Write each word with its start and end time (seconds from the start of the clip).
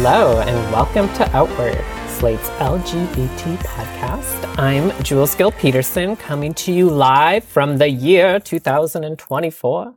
Hello, 0.00 0.40
and 0.42 0.72
welcome 0.72 1.12
to 1.14 1.28
Outward, 1.36 1.84
Slate's 2.06 2.48
LGBT 2.60 3.56
podcast. 3.56 4.56
I'm 4.56 4.92
Jules 5.02 5.34
Gill 5.34 5.50
Peterson, 5.50 6.14
coming 6.14 6.54
to 6.54 6.72
you 6.72 6.88
live 6.88 7.42
from 7.42 7.78
the 7.78 7.88
year 7.88 8.38
2024. 8.38 9.94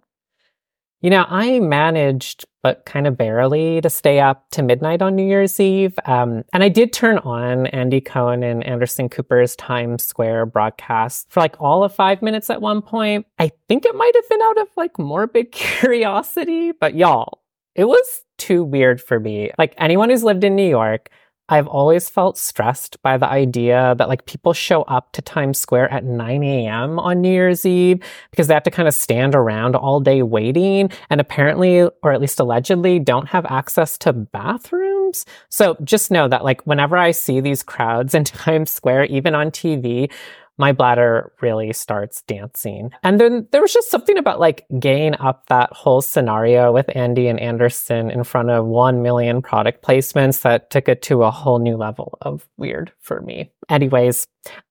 You 1.02 1.10
know, 1.12 1.24
I 1.30 1.60
managed, 1.60 2.46
but 2.64 2.84
kind 2.84 3.06
of 3.06 3.16
barely, 3.16 3.80
to 3.82 3.92
stay 3.92 4.20
up 4.20 4.50
to 4.54 4.64
midnight 4.64 5.04
on 5.04 5.16
New 5.16 5.28
Year's 5.28 5.60
Eve. 5.60 6.00
Um, 6.06 6.46
and 6.52 6.64
I 6.64 6.70
did 6.70 6.94
turn 6.94 7.20
on 7.20 7.68
Andy 7.68 8.02
Cohen 8.02 8.42
and 8.42 8.64
Anderson 8.64 9.08
Cooper's 9.08 9.56
Times 9.56 10.04
Square 10.04 10.48
broadcast 10.48 11.28
for 11.30 11.42
like 11.42 11.62
all 11.62 11.84
of 11.84 11.94
five 11.94 12.24
minutes 12.24 12.50
at 12.50 12.60
one 12.60 12.82
point. 12.82 13.28
I 13.38 13.52
think 13.68 13.86
it 13.86 13.94
might 13.94 14.16
have 14.16 14.28
been 14.28 14.42
out 14.42 14.62
of 14.62 14.68
like 14.76 14.98
morbid 14.98 15.52
curiosity, 15.52 16.72
but 16.72 16.96
y'all, 16.96 17.44
it 17.76 17.86
was 17.86 18.24
too 18.42 18.64
weird 18.64 19.00
for 19.00 19.20
me. 19.20 19.52
Like 19.60 19.76
anyone 19.78 20.10
who's 20.10 20.24
lived 20.24 20.44
in 20.44 20.56
New 20.56 20.68
York, 20.68 21.10
I've 21.48 21.68
always 21.68 22.10
felt 22.10 22.38
stressed 22.40 23.00
by 23.04 23.18
the 23.18 23.28
idea 23.28 23.94
that 23.98 24.08
like 24.08 24.26
people 24.26 24.54
show 24.54 24.82
up 24.84 25.12
to 25.12 25.22
Times 25.22 25.60
Square 25.60 25.94
at 25.94 26.04
9 26.04 26.44
a.m. 26.44 26.98
on 26.98 27.22
New 27.22 27.32
Year's 27.32 27.66
Eve 27.66 28.02
because 28.32 28.48
they 28.48 28.54
have 28.54 28.64
to 28.64 28.72
kind 28.72 28.88
of 28.88 28.96
stand 28.96 29.36
around 29.36 29.76
all 29.76 30.00
day 30.00 30.24
waiting 30.24 30.90
and 31.12 31.22
apparently, 31.22 31.82
or 31.82 32.12
at 32.14 32.22
least 32.22 32.40
allegedly, 32.40 32.98
don't 33.00 33.28
have 33.28 33.46
access 33.46 33.98
to 34.00 34.14
bathrooms. 34.14 35.26
So 35.50 35.78
just 35.84 36.10
know 36.10 36.28
that 36.30 36.44
like 36.44 36.66
whenever 36.66 36.98
I 36.98 37.12
see 37.12 37.42
these 37.42 37.62
crowds 37.62 38.16
in 38.16 38.24
Times 38.24 38.72
Square, 38.72 39.06
even 39.06 39.36
on 39.36 39.52
TV, 39.52 40.10
my 40.58 40.72
bladder 40.72 41.32
really 41.42 41.74
starts 41.74 42.22
dancing. 42.24 42.92
And 43.04 43.20
then 43.20 43.48
there 43.52 43.62
was 43.62 43.74
just 43.74 43.90
something 43.90 44.18
about 44.18 44.40
like 44.40 44.66
gaying 44.80 45.16
up 45.16 45.48
that 45.48 45.72
whole 45.74 46.02
scenario 46.02 46.72
with 46.72 46.96
Andy 46.96 47.28
and 47.28 47.40
Anderson 47.40 48.12
in 48.12 48.24
front 48.24 48.50
of 48.50 48.66
1 48.66 49.02
million 49.02 49.42
product 49.42 49.84
placements 49.84 50.42
that 50.42 50.70
took 50.70 50.88
it 50.88 51.02
to 51.04 51.24
a 51.24 51.32
whole 51.32 51.60
new 51.60 51.78
level 51.78 52.18
of 52.22 52.48
weird 52.58 52.92
for 53.00 53.22
me. 53.22 53.52
Anyways, 53.70 54.28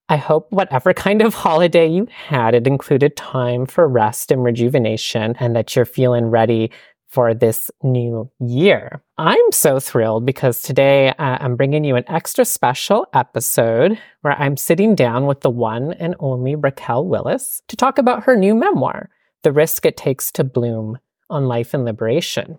I 0.09 0.17
hope 0.17 0.47
whatever 0.51 0.93
kind 0.93 1.21
of 1.21 1.33
holiday 1.33 1.87
you 1.87 2.07
had, 2.11 2.53
it 2.53 2.67
included 2.67 3.15
time 3.15 3.65
for 3.65 3.87
rest 3.87 4.31
and 4.31 4.43
rejuvenation 4.43 5.35
and 5.39 5.55
that 5.55 5.75
you're 5.75 5.85
feeling 5.85 6.25
ready 6.25 6.69
for 7.11 7.33
this 7.33 7.69
new 7.83 8.31
year. 8.39 9.03
I'm 9.17 9.51
so 9.51 9.79
thrilled 9.79 10.25
because 10.25 10.61
today 10.61 11.09
uh, 11.09 11.37
I'm 11.41 11.57
bringing 11.57 11.83
you 11.83 11.97
an 11.97 12.05
extra 12.07 12.45
special 12.45 13.05
episode 13.13 13.99
where 14.21 14.39
I'm 14.39 14.55
sitting 14.55 14.95
down 14.95 15.25
with 15.25 15.41
the 15.41 15.49
one 15.49 15.91
and 15.93 16.15
only 16.19 16.55
Raquel 16.55 17.05
Willis 17.05 17.61
to 17.67 17.75
talk 17.75 17.97
about 17.97 18.23
her 18.23 18.37
new 18.37 18.55
memoir, 18.55 19.09
The 19.43 19.51
Risk 19.51 19.85
It 19.85 19.97
Takes 19.97 20.31
to 20.33 20.45
Bloom 20.45 20.97
on 21.29 21.47
Life 21.47 21.73
and 21.73 21.83
Liberation. 21.83 22.57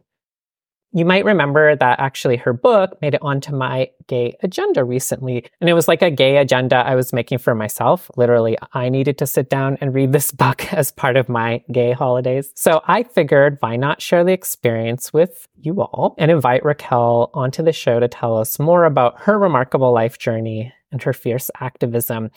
You 0.95 1.07
might 1.07 1.25
remember 1.25 1.75
that 1.75 2.01
actually 2.01 2.37
her 2.39 2.53
book 2.53 3.01
made 3.01 3.15
it 3.15 3.23
onto 3.23 3.55
my 3.57 3.91
gay 4.09 4.37
agenda 4.43 4.85
recently. 4.85 5.47
And 5.61 5.71
it 5.71 5.73
was 5.73 5.89
like 5.89 6.03
a 6.03 6.11
gay 6.11 6.37
agenda 6.37 6.77
I 6.77 6.95
was 6.95 7.15
making 7.15 7.39
for 7.39 7.55
myself. 7.55 8.11
Literally, 8.17 8.59
I 8.75 8.91
needed 8.91 9.17
to 9.19 9.27
sit 9.27 9.49
down 9.49 9.79
and 9.81 9.95
read 9.95 10.13
this 10.13 10.33
book 10.43 10.71
as 10.73 10.93
part 10.93 11.17
of 11.17 11.31
my 11.31 11.63
gay 11.73 11.93
holidays. 11.93 12.53
So 12.57 12.83
I 12.87 13.05
figured 13.05 13.57
why 13.61 13.77
not 13.77 14.03
share 14.03 14.23
the 14.23 14.33
experience 14.33 15.13
with 15.13 15.49
you 15.57 15.81
all 15.81 16.15
and 16.19 16.31
invite 16.31 16.65
Raquel 16.65 17.31
onto 17.33 17.63
the 17.63 17.73
show 17.73 17.99
to 17.99 18.09
tell 18.09 18.37
us 18.37 18.59
more 18.59 18.85
about 18.85 19.23
her 19.23 19.39
remarkable 19.39 19.93
life 19.93 20.19
journey 20.19 20.73
and 20.91 21.03
her 21.03 21.15
fierce 21.15 21.51
activism. 21.61 22.31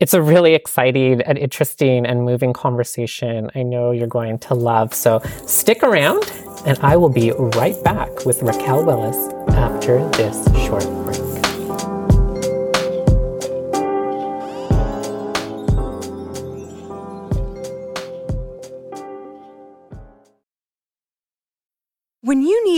It's 0.00 0.14
a 0.14 0.22
really 0.22 0.54
exciting 0.54 1.20
and 1.20 1.36
interesting 1.36 2.06
and 2.06 2.24
moving 2.24 2.54
conversation 2.54 3.50
I 3.54 3.62
know 3.62 3.90
you're 3.90 4.06
going 4.06 4.38
to 4.38 4.54
love. 4.54 4.94
So 4.94 5.20
stick 5.46 5.82
around, 5.82 6.24
and 6.64 6.78
I 6.78 6.96
will 6.96 7.10
be 7.10 7.32
right 7.32 7.76
back 7.84 8.24
with 8.24 8.42
Raquel 8.42 8.82
Willis 8.82 9.18
after 9.50 10.08
this 10.12 10.42
short 10.64 10.84
break. 11.04 11.29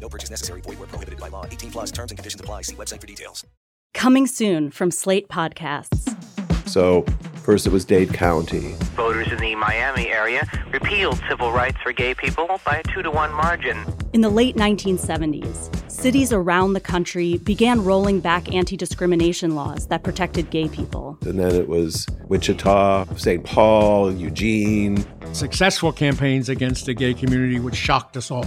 No 0.00 0.08
purchase 0.08 0.30
necessary. 0.30 0.60
Void 0.60 0.78
where 0.78 0.88
prohibited 0.88 1.18
by 1.18 1.28
law. 1.28 1.46
18 1.46 1.70
plus 1.70 1.90
terms 1.90 2.10
and 2.10 2.18
conditions 2.18 2.40
apply. 2.40 2.62
See 2.62 2.76
website 2.76 3.00
for 3.00 3.06
details. 3.06 3.44
Coming 3.94 4.26
soon 4.26 4.70
from 4.70 4.90
Slate 4.90 5.28
Podcasts. 5.28 6.14
So, 6.68 7.02
first 7.44 7.66
it 7.66 7.72
was 7.72 7.84
Dade 7.84 8.12
County. 8.12 8.74
Voters 8.96 9.30
in 9.30 9.38
the 9.38 9.54
Miami 9.54 10.08
area 10.08 10.42
repealed 10.72 11.20
civil 11.28 11.52
rights 11.52 11.76
for 11.82 11.92
gay 11.92 12.14
people 12.14 12.60
by 12.64 12.76
a 12.76 12.82
two 12.82 13.02
to 13.02 13.10
one 13.10 13.32
margin. 13.32 13.84
In 14.12 14.20
the 14.20 14.28
late 14.28 14.56
1970s, 14.56 15.90
cities 15.90 16.32
around 16.32 16.72
the 16.72 16.80
country 16.80 17.38
began 17.38 17.84
rolling 17.84 18.20
back 18.20 18.52
anti 18.52 18.76
discrimination 18.76 19.54
laws 19.54 19.86
that 19.88 20.02
protected 20.02 20.50
gay 20.50 20.68
people. 20.68 21.18
And 21.22 21.38
then 21.38 21.54
it 21.54 21.68
was 21.68 22.06
Wichita, 22.28 23.06
St. 23.16 23.44
Paul, 23.44 24.12
Eugene. 24.12 25.04
Successful 25.32 25.92
campaigns 25.92 26.48
against 26.48 26.86
the 26.86 26.94
gay 26.94 27.14
community, 27.14 27.60
which 27.60 27.76
shocked 27.76 28.16
us 28.16 28.30
all. 28.30 28.46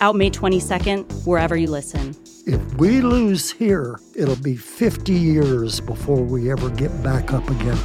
Out 0.00 0.16
May 0.16 0.30
22nd, 0.30 1.26
wherever 1.26 1.56
you 1.56 1.68
listen. 1.68 2.14
If 2.46 2.74
we 2.74 3.00
lose 3.00 3.50
here, 3.50 3.98
it'll 4.14 4.36
be 4.36 4.56
50 4.56 5.12
years 5.12 5.80
before 5.80 6.22
we 6.22 6.50
ever 6.50 6.68
get 6.70 7.02
back 7.02 7.32
up 7.32 7.48
again. 7.48 7.78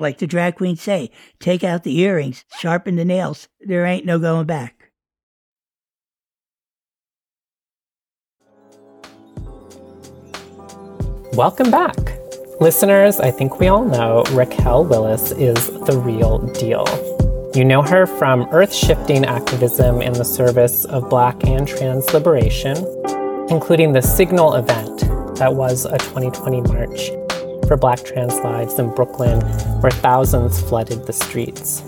Like 0.00 0.18
the 0.18 0.26
drag 0.26 0.56
queens 0.56 0.80
say, 0.80 1.10
take 1.40 1.62
out 1.62 1.82
the 1.82 1.98
earrings, 2.00 2.44
sharpen 2.58 2.96
the 2.96 3.04
nails. 3.04 3.48
There 3.60 3.84
ain't 3.84 4.06
no 4.06 4.18
going 4.18 4.46
back. 4.46 4.90
Welcome 11.34 11.70
back. 11.70 11.96
Listeners, 12.60 13.20
I 13.20 13.30
think 13.30 13.60
we 13.60 13.68
all 13.68 13.84
know 13.84 14.24
Raquel 14.32 14.84
Willis 14.84 15.30
is 15.30 15.70
the 15.82 15.96
real 16.04 16.38
deal. 16.54 16.84
You 17.54 17.64
know 17.64 17.80
her 17.80 18.06
from 18.06 18.46
earth 18.52 18.74
shifting 18.74 19.24
activism 19.24 20.02
in 20.02 20.12
the 20.12 20.24
service 20.24 20.84
of 20.84 21.08
Black 21.08 21.44
and 21.46 21.66
trans 21.66 22.12
liberation, 22.12 22.76
including 23.48 23.92
the 23.92 24.02
Signal 24.02 24.54
event 24.54 25.00
that 25.36 25.54
was 25.54 25.86
a 25.86 25.96
2020 25.96 26.60
march 26.60 27.08
for 27.66 27.78
Black 27.78 28.04
trans 28.04 28.34
lives 28.40 28.78
in 28.78 28.94
Brooklyn, 28.94 29.40
where 29.80 29.90
thousands 29.90 30.60
flooded 30.60 31.06
the 31.06 31.12
streets. 31.14 31.82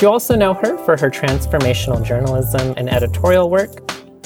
You 0.00 0.08
also 0.08 0.36
know 0.36 0.54
her 0.54 0.78
for 0.84 0.96
her 0.96 1.10
transformational 1.10 2.04
journalism 2.04 2.74
and 2.76 2.88
editorial 2.88 3.50
work, 3.50 3.83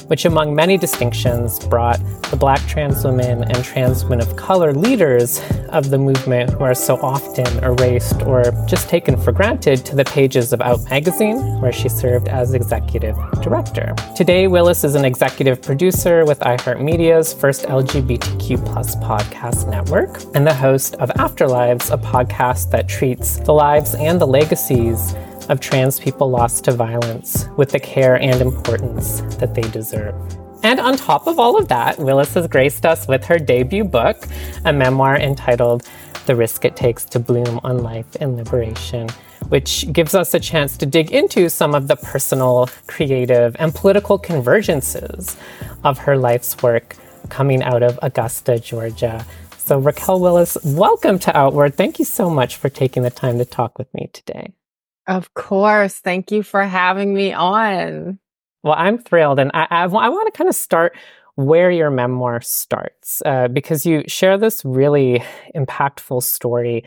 which, 0.08 0.24
among 0.24 0.54
many 0.54 0.76
distinctions, 0.76 1.58
brought 1.58 2.00
the 2.30 2.36
Black 2.36 2.60
trans 2.66 3.04
women 3.04 3.44
and 3.44 3.64
trans 3.64 4.04
women 4.04 4.20
of 4.20 4.36
color 4.36 4.72
leaders 4.72 5.40
of 5.68 5.90
the 5.90 5.98
movement 5.98 6.50
who 6.50 6.64
are 6.64 6.74
so 6.74 6.96
often 6.96 7.46
erased 7.62 8.22
or 8.22 8.42
just 8.66 8.88
taken 8.88 9.16
for 9.16 9.32
granted 9.32 9.84
to 9.86 9.94
the 9.94 10.04
pages 10.04 10.52
of 10.52 10.60
Out 10.60 10.82
magazine, 10.90 11.60
where 11.60 11.72
she 11.72 11.88
served 11.88 12.28
as 12.28 12.54
executive 12.54 13.16
director. 13.42 13.94
Today, 14.16 14.48
Willis 14.48 14.84
is 14.84 14.94
an 14.94 15.04
executive 15.04 15.62
producer 15.62 16.24
with 16.24 16.40
iHeartMedia's 16.40 17.32
first 17.32 17.64
LGBTQ 17.64 18.64
plus 18.66 18.96
podcast 18.96 19.70
network 19.70 20.22
and 20.34 20.46
the 20.46 20.54
host 20.54 20.94
of 20.96 21.10
Afterlives, 21.10 21.92
a 21.92 21.98
podcast 21.98 22.70
that 22.70 22.88
treats 22.88 23.38
the 23.38 23.52
lives 23.52 23.94
and 23.94 24.20
the 24.20 24.26
legacies 24.26 25.14
of 25.48 25.60
trans 25.60 25.98
people 25.98 26.30
lost 26.30 26.64
to 26.64 26.72
violence 26.72 27.46
with 27.56 27.70
the 27.70 27.80
care 27.80 28.20
and 28.20 28.40
importance 28.40 29.20
that 29.36 29.54
they 29.54 29.62
deserve. 29.62 30.14
And 30.62 30.80
on 30.80 30.96
top 30.96 31.26
of 31.26 31.38
all 31.38 31.56
of 31.56 31.68
that, 31.68 31.98
Willis 31.98 32.34
has 32.34 32.46
graced 32.48 32.84
us 32.84 33.06
with 33.06 33.24
her 33.24 33.38
debut 33.38 33.84
book, 33.84 34.26
a 34.64 34.72
memoir 34.72 35.16
entitled 35.16 35.88
The 36.26 36.34
Risk 36.34 36.64
It 36.64 36.74
Takes 36.74 37.04
to 37.06 37.20
Bloom 37.20 37.60
on 37.62 37.78
Life 37.78 38.16
and 38.20 38.36
Liberation, 38.36 39.08
which 39.48 39.90
gives 39.92 40.14
us 40.14 40.34
a 40.34 40.40
chance 40.40 40.76
to 40.78 40.86
dig 40.86 41.12
into 41.12 41.48
some 41.48 41.74
of 41.74 41.86
the 41.86 41.96
personal, 41.96 42.68
creative, 42.88 43.54
and 43.58 43.72
political 43.74 44.18
convergences 44.18 45.36
of 45.84 45.98
her 45.98 46.16
life's 46.16 46.60
work 46.60 46.96
coming 47.28 47.62
out 47.62 47.82
of 47.84 47.98
Augusta, 48.02 48.58
Georgia. 48.58 49.24
So, 49.58 49.78
Raquel 49.78 50.18
Willis, 50.18 50.56
welcome 50.64 51.18
to 51.20 51.36
Outward. 51.36 51.76
Thank 51.76 51.98
you 51.98 52.04
so 52.04 52.28
much 52.30 52.56
for 52.56 52.68
taking 52.68 53.04
the 53.04 53.10
time 53.10 53.38
to 53.38 53.44
talk 53.44 53.78
with 53.78 53.92
me 53.94 54.10
today. 54.12 54.54
Of 55.08 55.32
course. 55.32 55.96
Thank 55.96 56.30
you 56.30 56.42
for 56.42 56.62
having 56.62 57.14
me 57.14 57.32
on. 57.32 58.18
Well, 58.62 58.74
I'm 58.76 58.98
thrilled. 58.98 59.40
And 59.40 59.50
I, 59.54 59.66
I, 59.70 59.82
I 59.84 60.08
want 60.08 60.32
to 60.32 60.36
kind 60.36 60.48
of 60.48 60.54
start 60.54 60.94
where 61.36 61.70
your 61.70 61.90
memoir 61.90 62.40
starts, 62.40 63.22
uh, 63.24 63.48
because 63.48 63.86
you 63.86 64.02
share 64.06 64.36
this 64.36 64.64
really 64.64 65.22
impactful 65.54 66.22
story 66.22 66.84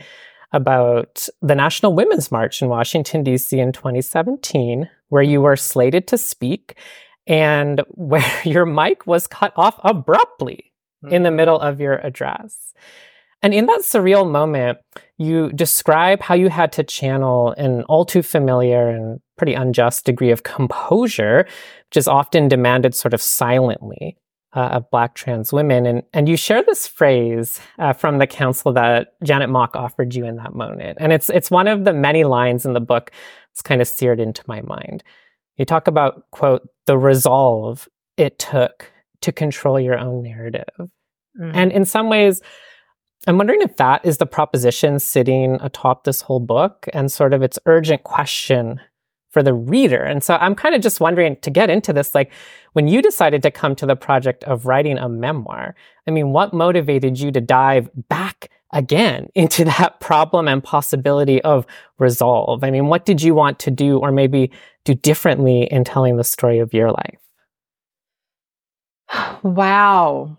about 0.52 1.26
the 1.40 1.54
National 1.54 1.94
Women's 1.94 2.30
March 2.30 2.60
in 2.60 2.68
Washington, 2.68 3.24
D.C. 3.24 3.58
in 3.58 3.72
2017, 3.72 4.88
where 5.08 5.22
you 5.22 5.40
were 5.40 5.56
slated 5.56 6.06
to 6.08 6.18
speak 6.18 6.76
and 7.26 7.80
where 7.88 8.40
your 8.44 8.66
mic 8.66 9.06
was 9.06 9.26
cut 9.26 9.52
off 9.56 9.80
abruptly 9.82 10.72
mm-hmm. 11.02 11.14
in 11.14 11.22
the 11.22 11.30
middle 11.30 11.58
of 11.58 11.80
your 11.80 11.94
address. 11.94 12.74
And 13.42 13.52
in 13.52 13.66
that 13.66 13.80
surreal 13.80 14.30
moment, 14.30 14.78
you 15.18 15.50
describe 15.52 16.20
how 16.20 16.34
you 16.34 16.48
had 16.48 16.72
to 16.72 16.84
channel 16.84 17.54
an 17.58 17.82
all 17.84 18.04
too 18.04 18.22
familiar 18.22 18.88
and 18.88 19.20
pretty 19.36 19.54
unjust 19.54 20.04
degree 20.04 20.30
of 20.30 20.44
composure, 20.44 21.46
which 21.88 21.96
is 21.96 22.06
often 22.06 22.48
demanded 22.48 22.94
sort 22.94 23.14
of 23.14 23.20
silently 23.20 24.16
uh, 24.54 24.68
of 24.68 24.90
Black 24.90 25.14
trans 25.14 25.52
women. 25.52 25.86
And, 25.86 26.02
and 26.12 26.28
you 26.28 26.36
share 26.36 26.62
this 26.62 26.86
phrase 26.86 27.60
uh, 27.78 27.92
from 27.92 28.18
the 28.18 28.26
counsel 28.26 28.72
that 28.74 29.14
Janet 29.24 29.48
Mock 29.48 29.74
offered 29.74 30.14
you 30.14 30.24
in 30.24 30.36
that 30.36 30.54
moment. 30.54 30.98
And 31.00 31.12
it's, 31.12 31.28
it's 31.30 31.50
one 31.50 31.66
of 31.66 31.84
the 31.84 31.92
many 31.92 32.24
lines 32.24 32.64
in 32.64 32.74
the 32.74 32.80
book 32.80 33.10
that's 33.50 33.62
kind 33.62 33.80
of 33.80 33.88
seared 33.88 34.20
into 34.20 34.44
my 34.46 34.60
mind. 34.62 35.02
You 35.56 35.64
talk 35.64 35.88
about, 35.88 36.30
quote, 36.30 36.68
the 36.86 36.98
resolve 36.98 37.88
it 38.16 38.38
took 38.38 38.90
to 39.22 39.32
control 39.32 39.80
your 39.80 39.98
own 39.98 40.22
narrative. 40.22 40.64
Mm-hmm. 40.78 41.50
And 41.54 41.72
in 41.72 41.84
some 41.84 42.08
ways, 42.08 42.42
I'm 43.26 43.38
wondering 43.38 43.62
if 43.62 43.76
that 43.76 44.04
is 44.04 44.18
the 44.18 44.26
proposition 44.26 44.98
sitting 44.98 45.58
atop 45.60 46.04
this 46.04 46.22
whole 46.22 46.40
book 46.40 46.88
and 46.92 47.10
sort 47.10 47.32
of 47.32 47.42
its 47.42 47.58
urgent 47.66 48.02
question 48.02 48.80
for 49.30 49.42
the 49.42 49.54
reader. 49.54 50.02
And 50.02 50.22
so 50.22 50.34
I'm 50.34 50.54
kind 50.54 50.74
of 50.74 50.82
just 50.82 51.00
wondering 51.00 51.36
to 51.36 51.50
get 51.50 51.70
into 51.70 51.92
this, 51.92 52.14
like 52.14 52.32
when 52.74 52.88
you 52.88 53.00
decided 53.00 53.42
to 53.44 53.50
come 53.50 53.74
to 53.76 53.86
the 53.86 53.96
project 53.96 54.44
of 54.44 54.66
writing 54.66 54.98
a 54.98 55.08
memoir, 55.08 55.74
I 56.06 56.10
mean, 56.10 56.32
what 56.32 56.52
motivated 56.52 57.18
you 57.18 57.30
to 57.32 57.40
dive 57.40 57.88
back 58.08 58.50
again 58.72 59.28
into 59.34 59.64
that 59.64 60.00
problem 60.00 60.48
and 60.48 60.62
possibility 60.62 61.40
of 61.42 61.64
resolve? 61.98 62.64
I 62.64 62.70
mean, 62.70 62.88
what 62.88 63.06
did 63.06 63.22
you 63.22 63.34
want 63.34 63.58
to 63.60 63.70
do 63.70 63.98
or 63.98 64.10
maybe 64.12 64.50
do 64.84 64.94
differently 64.94 65.62
in 65.62 65.84
telling 65.84 66.16
the 66.16 66.24
story 66.24 66.58
of 66.58 66.74
your 66.74 66.90
life? 66.90 67.18
Wow. 69.42 70.38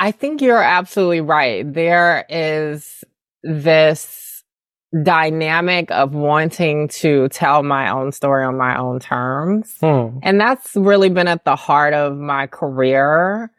I 0.00 0.12
think 0.12 0.40
you're 0.40 0.62
absolutely 0.62 1.20
right. 1.20 1.70
There 1.70 2.24
is 2.28 3.04
this 3.42 4.44
dynamic 5.02 5.90
of 5.90 6.14
wanting 6.14 6.88
to 6.88 7.28
tell 7.28 7.62
my 7.62 7.90
own 7.90 8.12
story 8.12 8.44
on 8.44 8.56
my 8.56 8.78
own 8.78 9.00
terms. 9.00 9.76
Hmm. 9.80 10.18
And 10.22 10.40
that's 10.40 10.74
really 10.76 11.10
been 11.10 11.28
at 11.28 11.44
the 11.44 11.56
heart 11.56 11.94
of 11.94 12.16
my 12.16 12.46
career. 12.46 13.50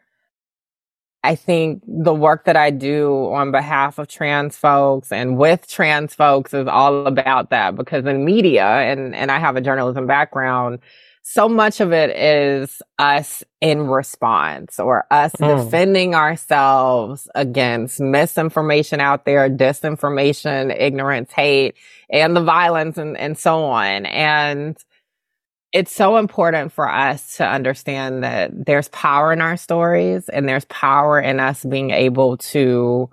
I 1.23 1.35
think 1.35 1.83
the 1.85 2.13
work 2.13 2.45
that 2.45 2.55
I 2.55 2.71
do 2.71 3.31
on 3.33 3.51
behalf 3.51 3.99
of 3.99 4.07
trans 4.07 4.55
folks 4.55 5.11
and 5.11 5.37
with 5.37 5.67
trans 5.67 6.15
folks 6.15 6.53
is 6.53 6.67
all 6.67 7.05
about 7.05 7.49
that 7.49 7.75
because 7.75 8.05
in 8.05 8.23
media 8.23 8.65
and, 8.65 9.13
and 9.13 9.29
I 9.29 9.37
have 9.37 9.57
a 9.57 9.61
journalism 9.61 10.07
background, 10.07 10.79
so 11.21 11.47
much 11.47 11.79
of 11.79 11.91
it 11.91 12.09
is 12.15 12.81
us 12.97 13.43
in 13.61 13.87
response 13.87 14.79
or 14.79 15.05
us 15.11 15.31
mm. 15.33 15.63
defending 15.63 16.15
ourselves 16.15 17.27
against 17.35 17.99
misinformation 17.99 18.99
out 18.99 19.25
there, 19.25 19.49
disinformation, 19.49 20.75
ignorance, 20.75 21.31
hate, 21.31 21.75
and 22.09 22.35
the 22.35 22.43
violence 22.43 22.97
and, 22.97 23.17
and 23.17 23.37
so 23.37 23.65
on. 23.65 24.05
And 24.07 24.77
it's 25.71 25.91
so 25.91 26.17
important 26.17 26.73
for 26.73 26.89
us 26.89 27.37
to 27.37 27.47
understand 27.47 28.23
that 28.23 28.51
there's 28.65 28.89
power 28.89 29.31
in 29.31 29.41
our 29.41 29.57
stories 29.57 30.29
and 30.29 30.49
there's 30.49 30.65
power 30.65 31.19
in 31.19 31.39
us 31.39 31.63
being 31.63 31.91
able 31.91 32.37
to 32.37 33.09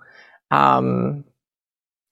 um, 0.49 1.23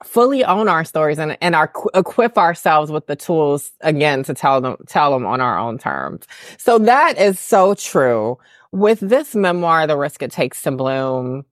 fully 0.03 0.43
own 0.43 0.67
our 0.67 0.83
stories 0.83 1.17
and, 1.19 1.37
and 1.41 1.55
our 1.55 1.71
equip 1.93 2.37
ourselves 2.37 2.91
with 2.91 3.07
the 3.07 3.15
tools 3.15 3.71
again 3.81 4.23
to 4.23 4.33
tell 4.33 4.59
them 4.61 4.75
tell 4.87 5.11
them 5.11 5.25
on 5.25 5.41
our 5.41 5.57
own 5.57 5.77
terms. 5.77 6.25
So 6.57 6.77
that 6.79 7.17
is 7.17 7.39
so 7.39 7.75
true. 7.75 8.37
With 8.71 8.99
this 8.99 9.35
memoir, 9.35 9.87
The 9.87 9.97
Risk 9.97 10.21
It 10.21 10.31
Takes 10.31 10.61
to 10.63 10.71
Bloom, 10.71 11.45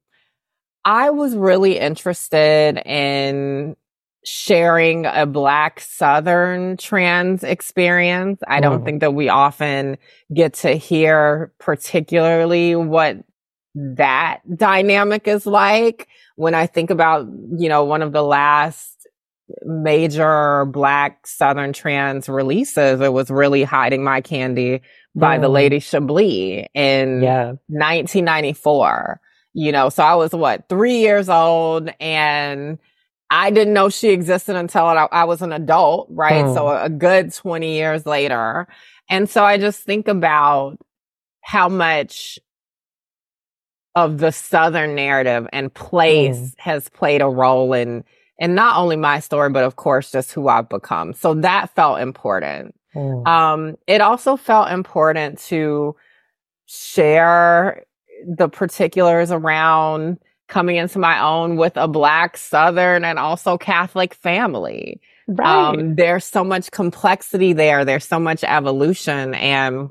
I 0.84 1.10
was 1.10 1.36
really 1.36 1.80
interested 1.80 2.78
in 2.86 3.78
sharing 4.26 5.06
a 5.06 5.26
Black 5.26 5.80
Southern 5.80 6.78
trans 6.78 7.44
experience. 7.44 8.42
I 8.48 8.60
don't 8.60 8.82
Mm. 8.82 8.86
think 8.86 9.02
that 9.02 9.14
we 9.14 9.30
often 9.30 9.98
get 10.34 10.54
to 10.56 10.76
hear 10.76 11.54
particularly 11.60 12.76
what 12.76 13.18
that 13.75 14.39
dynamic 14.56 15.27
is 15.27 15.46
like. 15.46 16.08
When 16.36 16.56
I 16.56 16.65
think 16.65 16.89
about, 16.89 17.27
you 17.58 17.70
know, 17.70 17.84
one 17.84 18.01
of 18.01 18.12
the 18.12 18.24
last 18.24 19.08
major 19.63 20.65
Black 20.65 21.27
Southern 21.27 21.74
trans 21.74 22.27
releases, 22.27 23.01
it 23.01 23.13
was 23.13 23.30
really 23.30 23.63
Hiding 23.63 24.03
My 24.03 24.22
Candy 24.22 24.82
by 25.15 25.38
the 25.38 25.48
Mm. 25.48 25.53
Lady 25.53 25.80
Chablis 25.80 26.65
in 26.74 27.22
Yeah. 27.22 27.53
1994. 27.68 29.20
You 29.53 29.72
know, 29.72 29.89
so 29.89 30.03
I 30.03 30.15
was 30.15 30.32
what, 30.34 30.68
three 30.70 30.98
years 30.98 31.30
old 31.30 31.89
and 32.00 32.80
I 33.30 33.51
didn't 33.51 33.74
know 33.74 33.89
she 33.89 34.10
existed 34.10 34.56
until 34.56 34.86
I, 34.86 35.08
I 35.12 35.24
was 35.25 35.42
an 35.44 35.53
adult, 35.53 36.08
right? 36.12 36.46
Hmm. 36.46 36.53
So 36.56 36.70
a 36.70 36.89
good 36.89 37.32
20 37.34 37.75
years 37.75 38.06
later. 38.08 38.68
And 39.10 39.30
so 39.30 39.44
I 39.44 39.58
just 39.60 39.84
think 39.84 40.08
about 40.08 40.77
how 41.42 41.70
much 41.70 42.39
of 43.96 44.18
the 44.18 44.32
Southern 44.32 44.96
narrative 44.96 45.48
and 45.54 45.74
place 45.74 46.38
Hmm. 46.38 46.46
has 46.70 46.90
played 46.90 47.22
a 47.22 47.28
role 47.28 47.74
in, 47.74 48.04
in 48.40 48.56
not 48.56 48.78
only 48.78 48.96
my 48.96 49.20
story, 49.20 49.50
but 49.50 49.64
of 49.64 49.76
course, 49.76 50.12
just 50.12 50.32
who 50.32 50.48
I've 50.48 50.70
become. 50.70 51.14
So 51.14 51.34
that 51.36 51.70
felt 51.76 52.00
important. 52.00 52.76
Mm. 52.96 53.28
Um, 53.28 53.78
it 53.88 54.02
also 54.02 54.36
felt 54.36 54.70
important 54.72 55.40
to 55.50 55.96
share 56.66 57.84
the 58.26 58.48
particulars 58.50 59.32
around 59.32 60.18
coming 60.48 60.76
into 60.78 61.00
my 61.00 61.20
own 61.22 61.56
with 61.56 61.76
a 61.78 61.88
black 61.88 62.38
southern 62.38 63.04
and 63.04 63.18
also 63.20 63.58
catholic 63.58 64.14
family 64.14 65.00
Right. 65.28 65.48
um, 65.70 65.96
there's 65.96 66.26
so 66.26 66.44
much 66.44 66.70
complexity 66.72 67.54
there 67.54 67.86
there's 67.86 68.06
so 68.06 68.20
much 68.20 68.44
evolution 68.44 69.34
and 69.36 69.90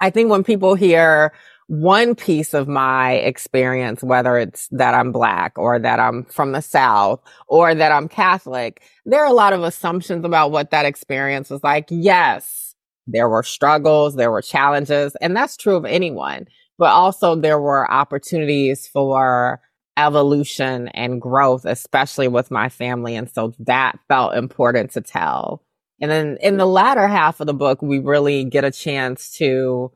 i 0.00 0.10
think 0.10 0.30
when 0.30 0.44
people 0.44 0.74
hear 0.76 1.32
one 1.66 2.14
piece 2.14 2.54
of 2.54 2.68
my 2.68 3.12
experience 3.12 4.02
whether 4.02 4.38
it's 4.38 4.68
that 4.68 4.94
i'm 4.94 5.12
black 5.12 5.52
or 5.56 5.78
that 5.78 5.98
i'm 5.98 6.24
from 6.24 6.52
the 6.52 6.60
south 6.60 7.20
or 7.48 7.74
that 7.74 7.92
i'm 7.92 8.08
catholic 8.08 8.82
there 9.06 9.22
are 9.22 9.30
a 9.30 9.32
lot 9.32 9.52
of 9.52 9.62
assumptions 9.62 10.24
about 10.24 10.50
what 10.50 10.70
that 10.70 10.86
experience 10.86 11.50
was 11.50 11.62
like 11.62 11.86
yes 11.90 12.74
there 13.06 13.28
were 13.28 13.42
struggles 13.42 14.14
there 14.14 14.30
were 14.30 14.42
challenges 14.42 15.16
and 15.16 15.36
that's 15.36 15.56
true 15.56 15.76
of 15.76 15.84
anyone 15.84 16.46
but 16.78 16.90
also 16.90 17.36
there 17.36 17.60
were 17.60 17.90
opportunities 17.90 18.86
for 18.86 19.60
evolution 19.96 20.88
and 20.88 21.20
growth, 21.20 21.64
especially 21.64 22.28
with 22.28 22.50
my 22.50 22.68
family. 22.68 23.14
And 23.16 23.30
so 23.30 23.54
that 23.60 23.98
felt 24.08 24.34
important 24.34 24.92
to 24.92 25.00
tell. 25.00 25.62
And 26.00 26.10
then 26.10 26.38
in 26.40 26.56
the 26.56 26.66
latter 26.66 27.06
half 27.06 27.40
of 27.40 27.46
the 27.46 27.54
book, 27.54 27.80
we 27.80 27.98
really 28.00 28.44
get 28.44 28.64
a 28.64 28.70
chance 28.70 29.36
to 29.36 29.92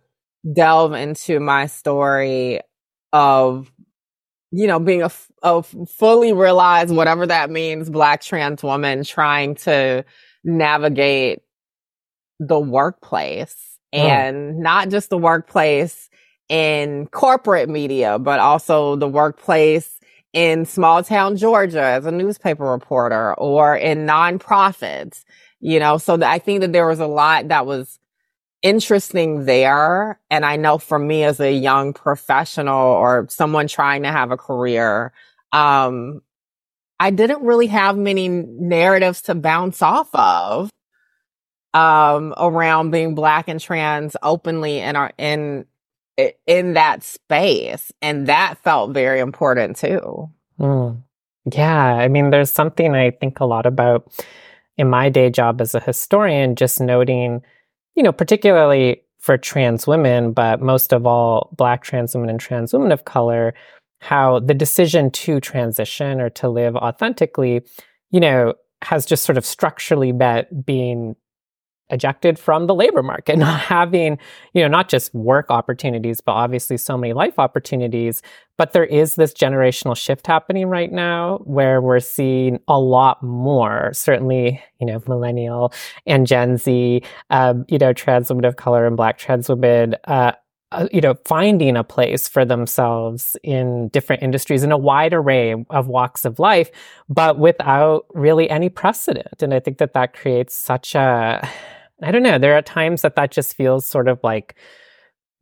delve 0.55 0.93
into 0.95 1.40
my 1.40 1.67
story 1.67 2.61
of, 3.12 3.71
you 4.50 4.67
know, 4.67 4.78
being 4.78 5.02
a 5.02 5.62
fully 5.62 6.33
realized, 6.33 6.95
whatever 6.95 7.26
that 7.26 7.50
means, 7.50 7.90
black 7.90 8.23
trans 8.23 8.62
woman 8.62 9.05
trying 9.05 9.55
to 9.55 10.05
navigate 10.45 11.40
the 12.40 12.59
workplace 12.59 13.57
Mm. 13.95 13.99
and 14.00 14.61
not 14.61 14.90
just 14.90 15.09
the 15.09 15.17
workplace 15.17 16.11
in 16.50 17.07
corporate 17.07 17.71
media, 17.71 18.19
but 18.19 18.38
also 18.38 18.97
the 18.97 19.09
workplace 19.09 19.99
in 20.35 20.67
small 20.67 21.02
town 21.02 21.37
Georgia 21.38 21.81
as 21.83 22.05
a 22.05 22.11
newspaper 22.12 22.64
reporter 22.64 23.33
or 23.35 23.75
in 23.76 24.07
nonprofits, 24.07 25.25
you 25.61 25.81
know, 25.81 25.97
so 25.97 26.19
I 26.23 26.38
think 26.38 26.61
that 26.61 26.73
there 26.75 26.87
was 26.87 27.00
a 27.00 27.07
lot 27.07 27.49
that 27.49 27.64
was 27.64 27.99
interesting 28.62 29.45
there. 29.45 30.21
And 30.31 30.45
I 30.45 30.57
know 30.57 30.79
for 30.79 30.99
me 30.99 31.25
as 31.25 31.41
a 31.41 31.53
young 31.53 31.93
professional 31.93 32.77
or 32.77 33.27
someone 33.29 33.69
trying 33.69 34.03
to 34.03 34.12
have 34.12 34.31
a 34.31 34.37
career, 34.37 35.12
um, 35.53 36.23
I 37.00 37.11
didn't 37.11 37.43
really 37.43 37.69
have 37.69 37.97
many 37.97 38.29
narratives 38.29 39.23
to 39.23 39.35
bounce 39.35 39.83
off 39.83 40.09
of 40.15 40.71
um 41.75 42.33
around 42.38 42.91
being 42.91 43.15
black 43.15 43.47
and 43.47 43.61
trans 43.61 44.17
openly 44.23 44.79
in 44.79 44.97
our 44.97 45.12
in 45.19 45.67
in 46.47 46.73
that 46.73 47.03
space 47.03 47.93
and 48.00 48.27
that 48.27 48.57
felt 48.65 48.95
very 48.95 49.21
important 49.21 49.77
too 49.77 50.31
Mm. 50.59 51.03
Yeah, 51.53 51.85
I 51.85 52.09
mean, 52.09 52.31
there's 52.31 52.50
something 52.50 52.95
I 52.95 53.11
think 53.11 53.41
a 53.41 53.45
lot 53.45 53.67
about 53.67 54.25
in 54.77 54.91
my 54.91 55.09
day 55.09 55.31
job 55.31 55.61
as 55.61 55.75
a 55.75 55.81
historian, 55.81 56.57
just 56.57 56.81
noting, 56.81 57.43
you 57.99 58.05
know, 58.05 58.12
particularly 58.12 59.02
for 59.19 59.37
trans 59.37 59.85
women, 59.85 60.33
but 60.33 60.62
most 60.62 60.93
of 60.93 61.05
all, 61.05 61.52
Black 61.57 61.83
trans 61.83 62.14
women 62.14 62.31
and 62.31 62.38
trans 62.38 62.73
women 62.73 62.93
of 62.93 63.05
color, 63.05 63.52
how 64.00 64.38
the 64.38 64.55
decision 64.55 65.11
to 65.11 65.40
transition 65.40 66.21
or 66.21 66.31
to 66.31 66.49
live 66.49 66.76
authentically, 66.76 67.61
you 68.12 68.21
know, 68.21 68.55
has 68.83 69.05
just 69.05 69.25
sort 69.25 69.37
of 69.37 69.45
structurally 69.45 70.12
bet 70.12 70.64
being 70.64 71.17
ejected 71.90 72.38
from 72.38 72.66
the 72.66 72.75
labor 72.75 73.02
market, 73.02 73.38
not 73.38 73.61
having, 73.61 74.18
you 74.52 74.62
know, 74.62 74.68
not 74.68 74.88
just 74.88 75.14
work 75.14 75.50
opportunities, 75.50 76.21
but 76.21 76.33
obviously 76.33 76.76
so 76.76 76.97
many 76.97 77.12
life 77.12 77.38
opportunities. 77.38 78.23
But 78.57 78.73
there 78.73 78.85
is 78.85 79.14
this 79.14 79.33
generational 79.33 79.97
shift 79.97 80.26
happening 80.26 80.66
right 80.66 80.90
now 80.90 81.38
where 81.45 81.80
we're 81.80 82.00
seeing 82.00 82.59
a 82.66 82.78
lot 82.78 83.23
more, 83.23 83.90
certainly, 83.92 84.62
you 84.80 84.87
know, 84.87 85.00
millennial 85.07 85.73
and 86.07 86.26
Gen 86.26 86.57
Z, 86.57 87.02
um, 87.30 87.64
you 87.68 87.78
know, 87.78 87.92
trans 87.92 88.28
women 88.28 88.45
of 88.45 88.57
color 88.57 88.87
and 88.87 88.97
Black 88.97 89.16
trans 89.16 89.49
women, 89.49 89.95
uh, 90.04 90.33
uh, 90.71 90.87
you 90.92 91.00
know, 91.00 91.14
finding 91.25 91.76
a 91.76 91.85
place 91.85 92.28
for 92.28 92.45
themselves 92.45 93.37
in 93.42 93.88
different 93.88 94.23
industries 94.23 94.62
in 94.62 94.71
a 94.71 94.76
wide 94.76 95.14
array 95.14 95.54
of 95.71 95.88
walks 95.88 96.26
of 96.26 96.38
life, 96.38 96.71
but 97.09 97.38
without 97.38 98.04
really 98.12 98.50
any 98.50 98.68
precedent. 98.68 99.42
And 99.42 99.54
I 99.54 99.61
think 99.61 99.78
that 99.78 99.95
that 99.95 100.12
creates 100.12 100.54
such 100.54 100.95
a, 100.95 101.49
I 102.02 102.11
don't 102.12 102.23
know, 102.23 102.38
there 102.38 102.55
are 102.57 102.62
times 102.62 103.02
that 103.02 103.17
that 103.17 103.31
just 103.33 103.55
feels 103.55 103.87
sort 103.87 104.09
of 104.09 104.21
like 104.23 104.55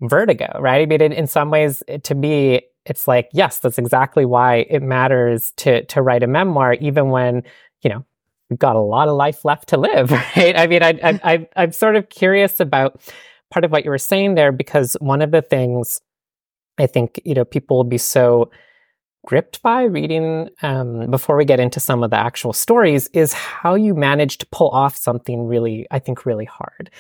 vertigo, 0.03 0.59
right? 0.61 0.83
I 0.83 0.87
mean, 0.87 1.01
in, 1.03 1.13
in 1.13 1.27
some 1.27 1.51
ways, 1.51 1.83
it- 1.89 2.05
to 2.05 2.15
me, 2.15 2.63
it's 2.87 3.09
like, 3.09 3.29
yes, 3.33 3.59
that's 3.59 3.79
exactly 3.79 4.25
why 4.25 4.67
it 4.71 4.83
matters 4.83 5.53
to 5.59 5.85
to 5.87 6.03
write 6.03 6.23
a 6.23 6.27
memoir, 6.29 6.75
even 6.75 7.11
when, 7.11 7.43
you 7.83 7.91
know, 7.91 8.05
we've 8.49 8.59
got 8.61 8.77
a 8.77 8.81
lot 8.81 9.09
of 9.09 9.17
life 9.17 9.45
left 9.45 9.69
to 9.71 9.77
live, 9.77 10.11
right? 10.37 10.57
I 10.57 10.67
mean, 10.69 10.83
I, 10.83 10.91
I, 11.03 11.21
I, 11.35 11.49
I'm 11.57 11.73
sort 11.73 11.97
of 11.97 12.09
curious 12.11 12.61
about 12.61 13.01
part 13.51 13.65
of 13.65 13.73
what 13.73 13.85
you 13.85 13.91
were 13.91 13.99
saying 13.99 14.35
there, 14.37 14.53
because 14.53 14.97
one 15.01 15.23
of 15.23 15.31
the 15.33 15.43
things 15.43 16.01
I 16.79 16.87
think, 16.87 17.21
you 17.25 17.35
know, 17.35 17.45
people 17.45 17.77
will 17.79 17.85
be 17.85 17.99
so 17.99 18.51
gripped 19.25 19.63
by 19.63 19.83
reading 19.83 20.49
um, 20.63 21.11
before 21.11 21.37
we 21.37 21.45
get 21.45 21.61
into 21.61 21.81
some 21.81 22.03
of 22.03 22.11
the 22.11 22.19
actual 22.19 22.53
stories 22.53 23.09
is 23.09 23.33
how 23.33 23.75
you 23.75 23.95
manage 23.95 24.39
to 24.39 24.47
pull 24.47 24.71
off 24.71 24.97
something 24.97 25.47
really, 25.47 25.87
I 25.91 25.99
think, 25.99 26.27
really 26.27 26.45
hard, 26.45 26.91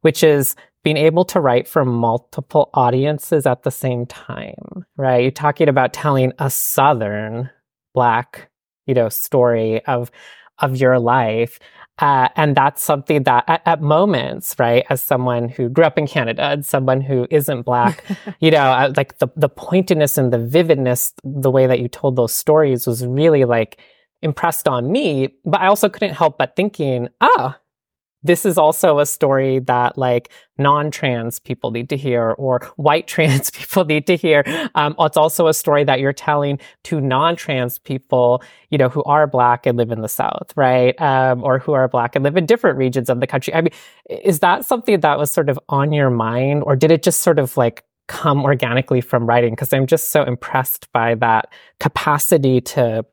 which 0.00 0.24
is 0.24 0.56
being 0.82 0.96
able 0.96 1.24
to 1.24 1.40
write 1.40 1.66
for 1.66 1.84
multiple 1.84 2.70
audiences 2.74 3.46
at 3.46 3.64
the 3.64 3.70
same 3.70 4.06
time, 4.06 4.84
right? 4.96 5.22
You're 5.22 5.30
talking 5.30 5.68
about 5.68 5.92
telling 5.92 6.32
a 6.38 6.50
Southern 6.50 7.50
Black, 7.92 8.50
you 8.86 8.94
know, 8.94 9.08
story 9.08 9.84
of 9.86 10.10
of 10.58 10.76
your 10.76 10.98
life. 10.98 11.58
Uh, 11.98 12.28
and 12.36 12.54
that's 12.54 12.82
something 12.82 13.22
that 13.22 13.44
at, 13.48 13.62
at 13.64 13.80
moments, 13.80 14.54
right, 14.58 14.84
as 14.90 15.02
someone 15.02 15.48
who 15.48 15.68
grew 15.68 15.84
up 15.84 15.96
in 15.96 16.06
Canada 16.06 16.42
and 16.42 16.66
someone 16.66 17.00
who 17.00 17.26
isn't 17.30 17.62
Black, 17.62 18.04
you 18.40 18.50
know, 18.50 18.58
I, 18.58 18.86
like 18.88 19.18
the, 19.18 19.28
the 19.34 19.48
pointedness 19.48 20.18
and 20.18 20.32
the 20.32 20.38
vividness, 20.38 21.14
the 21.24 21.50
way 21.50 21.66
that 21.66 21.80
you 21.80 21.88
told 21.88 22.16
those 22.16 22.34
stories 22.34 22.86
was 22.86 23.06
really 23.06 23.44
like 23.44 23.80
impressed 24.20 24.68
on 24.68 24.92
me. 24.92 25.34
But 25.44 25.62
I 25.62 25.68
also 25.68 25.88
couldn't 25.88 26.14
help 26.14 26.36
but 26.36 26.54
thinking, 26.54 27.08
ah, 27.22 27.58
this 28.26 28.44
is 28.44 28.58
also 28.58 28.98
a 28.98 29.06
story 29.06 29.58
that 29.60 29.96
like 29.96 30.30
non-trans 30.58 31.38
people 31.38 31.70
need 31.70 31.88
to 31.90 31.96
hear 31.96 32.30
or 32.32 32.60
white 32.76 33.06
trans 33.12 33.50
people 33.50 33.84
need 33.84 34.06
to 34.06 34.16
hear. 34.16 34.44
Um, 34.74 34.94
it's 34.98 35.16
also 35.16 35.46
a 35.46 35.54
story 35.54 35.84
that 35.84 36.00
you're 36.00 36.12
telling 36.12 36.58
to 36.84 37.00
non-trans 37.00 37.78
people, 37.78 38.42
you 38.70 38.78
know, 38.78 38.88
who 38.88 39.02
are 39.04 39.26
black 39.26 39.66
and 39.66 39.76
live 39.76 39.90
in 39.90 40.00
the 40.00 40.08
South, 40.08 40.52
right? 40.56 41.00
Um, 41.00 41.42
or 41.44 41.58
who 41.58 41.72
are 41.72 41.88
black 41.88 42.16
and 42.16 42.24
live 42.24 42.36
in 42.36 42.46
different 42.46 42.78
regions 42.78 43.08
of 43.10 43.20
the 43.20 43.26
country. 43.26 43.54
I 43.54 43.60
mean, 43.60 43.72
is 44.08 44.40
that 44.40 44.64
something 44.64 45.00
that 45.00 45.18
was 45.18 45.30
sort 45.30 45.48
of 45.48 45.58
on 45.68 45.92
your 45.92 46.10
mind 46.10 46.62
or 46.64 46.76
did 46.76 46.90
it 46.90 47.02
just 47.02 47.22
sort 47.22 47.38
of 47.38 47.56
like 47.56 47.84
come 48.08 48.44
organically 48.44 49.00
from 49.00 49.26
writing? 49.26 49.52
Because 49.52 49.72
I'm 49.72 49.86
just 49.86 50.10
so 50.10 50.22
impressed 50.22 50.90
by 50.92 51.14
that 51.16 51.52
capacity 51.80 52.60
to 52.60 53.04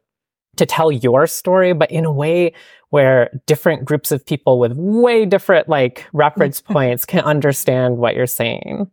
to 0.57 0.65
tell 0.65 0.91
your 0.91 1.27
story, 1.27 1.73
but 1.73 1.91
in 1.91 2.05
a 2.05 2.11
way 2.11 2.53
where 2.89 3.29
different 3.47 3.85
groups 3.85 4.11
of 4.11 4.25
people 4.25 4.59
with 4.59 4.73
way 4.73 5.25
different 5.25 5.67
like 5.67 6.05
reference 6.13 6.61
points 6.75 7.05
can 7.05 7.21
understand 7.23 7.97
what 7.97 8.15
you're 8.15 8.27
saying. 8.27 8.89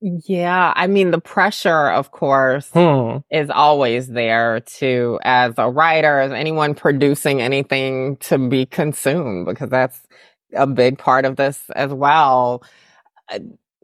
Yeah, 0.00 0.72
I 0.76 0.86
mean, 0.86 1.10
the 1.10 1.20
pressure, 1.20 1.90
of 1.90 2.12
course, 2.12 2.70
Hmm. 2.70 3.18
is 3.32 3.50
always 3.50 4.06
there 4.08 4.60
to, 4.78 5.18
as 5.24 5.54
a 5.58 5.68
writer, 5.68 6.20
as 6.20 6.30
anyone 6.30 6.74
producing 6.76 7.42
anything 7.42 8.16
to 8.18 8.38
be 8.38 8.64
consumed, 8.64 9.46
because 9.46 9.70
that's 9.70 10.00
a 10.54 10.68
big 10.68 10.98
part 10.98 11.24
of 11.24 11.34
this 11.34 11.68
as 11.74 11.92
well. 11.92 12.62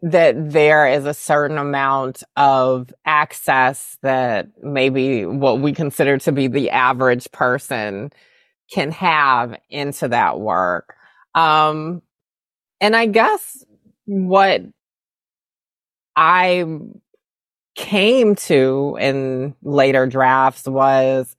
That 0.07 0.53
there 0.53 0.87
is 0.87 1.07
a 1.07 1.15
certain 1.15 1.57
amount 1.57 2.23
of 2.37 2.93
access 3.07 3.97
that 4.03 4.49
maybe 4.63 5.25
what 5.25 5.61
we 5.61 5.73
consider 5.73 6.19
to 6.19 6.33
be 6.33 6.47
the 6.47 6.69
average 6.69 7.33
person 7.33 8.13
can 8.71 8.91
have 8.91 9.57
into 9.71 10.09
that 10.09 10.39
work. 10.39 10.95
Um, 11.35 12.03
and 12.83 12.95
I 12.95 13.07
guess 13.07 13.65
what 14.05 14.63
I 16.17 16.65
came 17.75 18.35
to 18.35 18.99
in 19.01 19.55
later 19.63 20.07
drafts 20.07 20.67
was, 20.67 21.35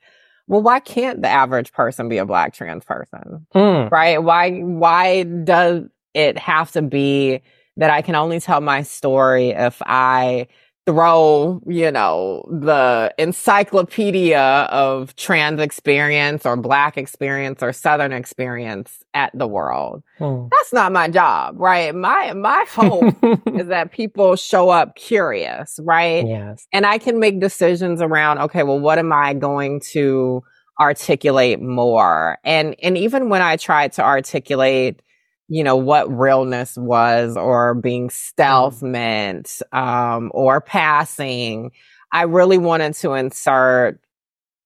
well, 0.47 0.63
why 0.63 0.79
can't 0.79 1.21
the 1.21 1.29
average 1.29 1.71
person 1.71 2.09
be 2.09 2.17
a 2.17 2.25
black 2.25 2.55
trans 2.55 2.83
person? 2.83 3.45
Hmm. 3.53 3.89
Right? 3.91 4.17
Why, 4.17 4.59
why 4.59 5.21
does 5.21 5.83
it 6.15 6.39
have 6.39 6.71
to 6.71 6.81
be 6.81 7.41
that 7.77 7.89
I 7.89 8.01
can 8.01 8.15
only 8.15 8.39
tell 8.39 8.61
my 8.61 8.83
story 8.83 9.49
if 9.49 9.81
I 9.85 10.47
throw, 10.85 11.59
you 11.65 11.91
know, 11.91 12.45
the 12.47 13.13
encyclopedia 13.17 14.39
of 14.39 15.15
trans 15.15 15.59
experience 15.59 16.45
or 16.45 16.55
black 16.55 16.95
experience 16.95 17.63
or 17.63 17.73
southern 17.73 18.13
experience 18.13 19.03
at 19.15 19.31
the 19.33 19.47
world. 19.47 20.03
Hmm. 20.19 20.47
That's 20.51 20.73
not 20.73 20.91
my 20.91 21.07
job, 21.07 21.55
right? 21.57 21.93
My 21.95 22.33
my 22.33 22.65
hope 22.69 23.15
is 23.55 23.67
that 23.67 23.91
people 23.91 24.35
show 24.35 24.69
up 24.69 24.95
curious, 24.95 25.79
right? 25.83 26.25
Yes. 26.25 26.67
And 26.71 26.85
I 26.85 26.99
can 26.99 27.19
make 27.19 27.39
decisions 27.39 28.01
around, 28.01 28.39
okay, 28.39 28.61
well, 28.61 28.79
what 28.79 28.99
am 28.99 29.11
I 29.11 29.33
going 29.33 29.81
to 29.91 30.43
articulate 30.79 31.61
more? 31.61 32.37
And 32.43 32.75
and 32.83 32.95
even 32.95 33.29
when 33.29 33.41
I 33.41 33.57
try 33.57 33.87
to 33.87 34.03
articulate 34.03 35.01
you 35.47 35.63
know, 35.63 35.75
what 35.75 36.09
realness 36.15 36.75
was 36.77 37.37
or 37.37 37.75
being 37.75 38.09
stealth 38.09 38.81
meant, 38.81 39.61
um, 39.71 40.31
or 40.33 40.59
passing. 40.61 41.71
I 42.11 42.23
really 42.23 42.57
wanted 42.57 42.93
to 42.95 43.13
insert 43.13 43.99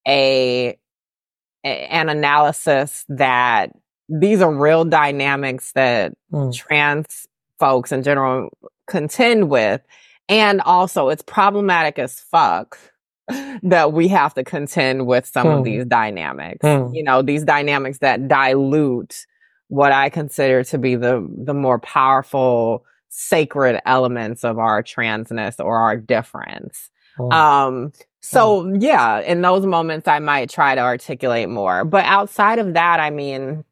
a, 0.07 0.77
a- 1.65 1.67
an 1.67 2.09
analysis 2.09 3.05
that 3.09 3.71
these 4.07 4.41
are 4.41 4.53
real 4.53 4.85
dynamics 4.85 5.71
that 5.73 6.13
Hmm. 6.31 6.51
trans 6.51 7.27
folks 7.59 7.91
in 7.91 8.03
general 8.03 8.49
contend 8.87 9.49
with. 9.49 9.81
And 10.29 10.61
also 10.61 11.09
it's 11.09 11.23
problematic 11.23 11.99
as 11.99 12.19
fuck 12.19 12.77
that 13.63 13.93
we 13.93 14.07
have 14.07 14.33
to 14.35 14.43
contend 14.43 15.05
with 15.07 15.25
some 15.25 15.47
Hmm. 15.47 15.53
of 15.59 15.63
these 15.65 15.85
dynamics. 15.85 16.59
Hmm. 16.65 16.93
You 16.93 17.03
know, 17.03 17.21
these 17.21 17.43
dynamics 17.43 17.99
that 17.99 18.27
dilute 18.27 19.25
what 19.69 19.93
I 19.93 20.09
consider 20.09 20.63
to 20.65 20.79
be 20.79 20.95
the 20.97 21.27
the 21.37 21.55
more 21.55 21.79
powerful 21.79 22.85
sacred 23.09 23.81
elements 23.85 24.45
of 24.45 24.59
our 24.59 24.83
transness 24.83 25.63
or 25.63 25.77
our 25.79 25.97
difference. 25.97 26.91
Hmm. 27.17 27.31
Um 27.33 27.93
so 28.21 28.67
yeah, 28.79 29.21
in 29.21 29.41
those 29.41 29.65
moments 29.65 30.07
I 30.07 30.19
might 30.19 30.49
try 30.51 30.75
to 30.75 30.81
articulate 30.81 31.49
more. 31.49 31.85
But 31.85 32.05
outside 32.05 32.59
of 32.59 32.75
that, 32.75 32.99
I 33.01 33.11
mean 33.11 33.65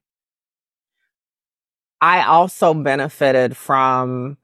I 2.01 2.23
also 2.23 2.73
benefited 2.75 3.57
from 3.57 4.37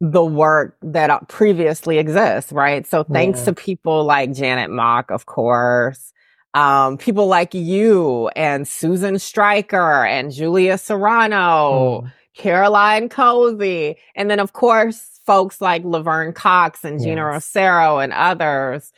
the 0.00 0.24
work 0.24 0.76
that 0.82 1.10
uh, 1.10 1.20
previously 1.28 1.98
exists, 1.98 2.52
right? 2.52 2.86
So 2.86 3.04
thanks 3.04 3.40
Yeah. 3.40 3.46
to 3.46 3.54
people 3.54 4.04
like 4.04 4.32
Janet 4.32 4.70
Mock, 4.70 5.10
of 5.10 5.26
course, 5.26 6.12
um, 6.54 6.96
people 6.98 7.26
like 7.26 7.54
you 7.54 8.28
and 8.34 8.66
Susan 8.66 9.18
Stryker 9.18 10.04
and 10.04 10.32
Julia 10.32 10.78
Serano, 10.78 12.04
Caroline 12.36 13.08
Cozy, 13.08 13.96
and 14.14 14.30
then 14.30 14.40
of 14.40 14.52
course 14.52 15.20
folks 15.26 15.60
like 15.60 15.84
Laverne 15.84 16.32
Cox 16.32 16.84
and 16.84 16.98
Geena 17.00 17.16
Yes. 17.16 17.24
Rocero 17.56 17.98
and 17.98 18.12
others. 18.12 18.92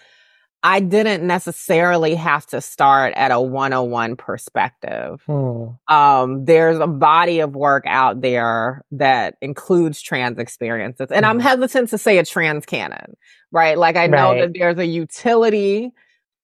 I 0.63 0.81
didn't 0.81 1.27
necessarily 1.27 2.15
have 2.17 2.45
to 2.49 2.61
start 2.61 3.15
at 3.17 3.31
a 3.33 3.41
101 3.41 4.17
perspective 4.17 5.23
Hmm. 5.27 5.69
um, 5.89 6.45
there's 6.45 6.79
a 6.79 6.87
body 6.87 7.41
of 7.41 7.57
work 7.57 7.85
out 7.87 8.21
there 8.21 8.85
that 8.91 9.37
includes 9.41 10.03
trans 10.03 10.39
experiences. 10.39 11.07
And 11.11 11.25
I'm 11.25 11.41
hesitant 11.41 11.89
to 11.89 11.99
say 11.99 12.19
a 12.19 12.27
trans 12.27 12.67
canon, 12.67 13.17
right? 13.51 13.79
Like 13.79 13.97
I 13.97 14.07
know 14.07 14.33
Right. 14.33 14.41
that 14.43 14.51
there's 14.55 14.77
a 14.77 14.85
utility 14.87 15.93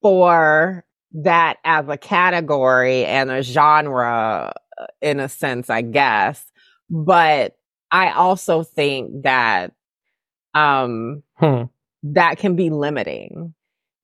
for 0.00 0.82
that 1.24 1.58
as 1.64 1.88
a 1.88 1.98
category 1.98 3.04
and 3.06 3.30
a 3.30 3.42
genre 3.42 4.52
uh, 4.78 4.86
in 5.02 5.20
a 5.20 5.28
sense, 5.28 5.70
I 5.70 5.82
guess. 5.82 6.44
But 6.90 7.56
I 7.92 8.12
also 8.12 8.64
think 8.64 9.22
that 9.24 9.72
um 10.54 11.22
Hmm. 11.36 11.64
that 12.02 12.38
can 12.38 12.56
be 12.56 12.70
limiting 12.70 13.54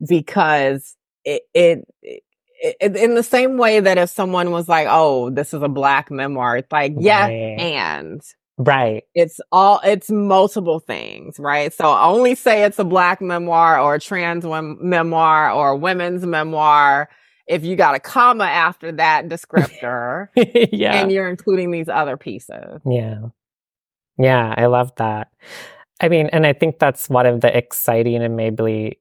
because 0.08 0.96
it, 1.24 1.42
it, 1.54 1.86
it 2.02 2.96
in 2.96 3.14
the 3.14 3.22
same 3.22 3.58
way 3.58 3.80
that 3.80 3.98
if 3.98 4.10
someone 4.10 4.50
was 4.50 4.68
like, 4.68 4.86
"Oh, 4.90 5.30
this 5.30 5.54
is 5.54 5.62
a 5.62 5.68
black 5.68 6.10
memoir," 6.10 6.58
it's 6.58 6.72
like, 6.72 6.94
yes, 6.98 7.34
Right. 7.34 7.56
and 7.56 8.20
Right. 8.58 9.04
it's 9.14 9.40
all 9.50 9.80
it's 9.82 10.10
multiple 10.10 10.78
things, 10.78 11.38
right? 11.38 11.72
So 11.72 11.96
only 11.96 12.34
say 12.34 12.64
it's 12.64 12.78
a 12.78 12.84
black 12.84 13.20
memoir 13.20 13.80
or 13.80 13.94
a 13.94 14.00
trans 14.00 14.44
wom- 14.44 14.78
memoir 14.80 15.50
or 15.50 15.70
a 15.70 15.76
women's 15.76 16.24
memoir 16.26 17.08
if 17.46 17.64
you 17.64 17.76
got 17.76 17.94
a 17.94 18.00
comma 18.00 18.44
after 18.44 18.92
that 18.92 19.28
descriptor 19.28 20.28
yeah. 20.72 21.02
and 21.02 21.10
you're 21.10 21.28
including 21.28 21.70
these 21.70 21.88
other 21.88 22.16
pieces. 22.16 22.80
Yeah. 22.88 23.20
Yeah, 24.18 24.54
I 24.56 24.66
love 24.66 24.92
that. 24.96 25.28
I 26.00 26.08
mean, 26.08 26.28
and 26.32 26.46
I 26.46 26.52
think 26.52 26.78
that's 26.78 27.08
one 27.08 27.26
of 27.26 27.40
the 27.40 27.56
exciting 27.56 28.22
and 28.22 28.36
maybe 28.36 28.98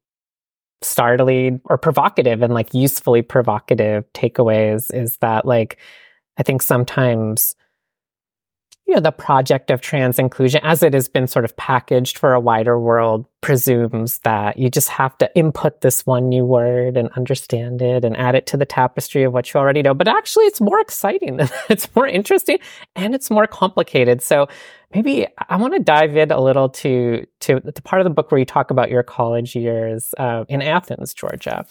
startling 0.82 1.62
or 1.66 1.78
provocative 1.78 2.42
and 2.42 2.54
like 2.54 2.74
usefully 2.74 3.22
provocative 3.22 4.12
takeaways 4.14 4.94
is 4.94 5.18
that 5.18 5.46
like 5.46 5.78
I 6.38 6.44
think 6.44 6.62
sometimes 6.62 7.56
you 8.92 8.98
know 8.98 9.02
the 9.02 9.12
project 9.12 9.72
of 9.72 9.80
trans 9.80 10.20
inclusion 10.20 10.60
as 10.66 10.84
it 10.84 10.94
has 10.94 11.08
been 11.08 11.26
sort 11.26 11.46
of 11.46 11.56
packaged 11.56 12.18
for 12.18 12.34
a 12.34 12.42
wider 12.42 12.78
world 12.78 13.26
presumes 13.40 14.18
that 14.20 14.58
you 14.58 14.70
just 14.70 14.90
have 14.90 15.18
to 15.18 15.34
input 15.34 15.80
this 15.80 16.06
one 16.06 16.28
new 16.28 16.44
word 16.44 16.98
and 16.98 17.10
understand 17.16 17.82
it 17.82 18.04
and 18.04 18.18
add 18.18 18.36
it 18.36 18.46
to 18.46 18.58
the 18.58 18.66
tapestry 18.66 19.24
of 19.24 19.32
what 19.32 19.54
you 19.54 19.62
already 19.62 19.82
know. 19.82 19.94
But 19.94 20.10
actually 20.10 20.44
it's 20.44 20.60
more 20.60 20.82
exciting 20.82 21.40
it's 21.70 21.88
more 21.96 22.06
interesting 22.06 22.60
and 22.98 23.16
it's 23.16 23.32
more 23.32 23.48
complicated. 23.48 24.22
So 24.22 24.50
maybe 24.94 25.26
i 25.48 25.56
want 25.56 25.74
to 25.74 25.80
dive 25.80 26.18
in 26.18 26.32
a 26.32 26.42
little 26.42 26.68
to 26.68 27.26
to 27.40 27.62
the 27.64 27.72
part 27.82 28.02
of 28.02 28.04
the 28.04 28.10
book 28.10 28.30
where 28.30 28.40
you 28.40 28.44
talk 28.44 28.72
about 28.72 28.90
your 28.90 29.04
college 29.04 29.56
years 29.56 30.14
uh, 30.18 30.44
in 30.50 30.62
athens 30.62 31.14
georgia. 31.14 31.66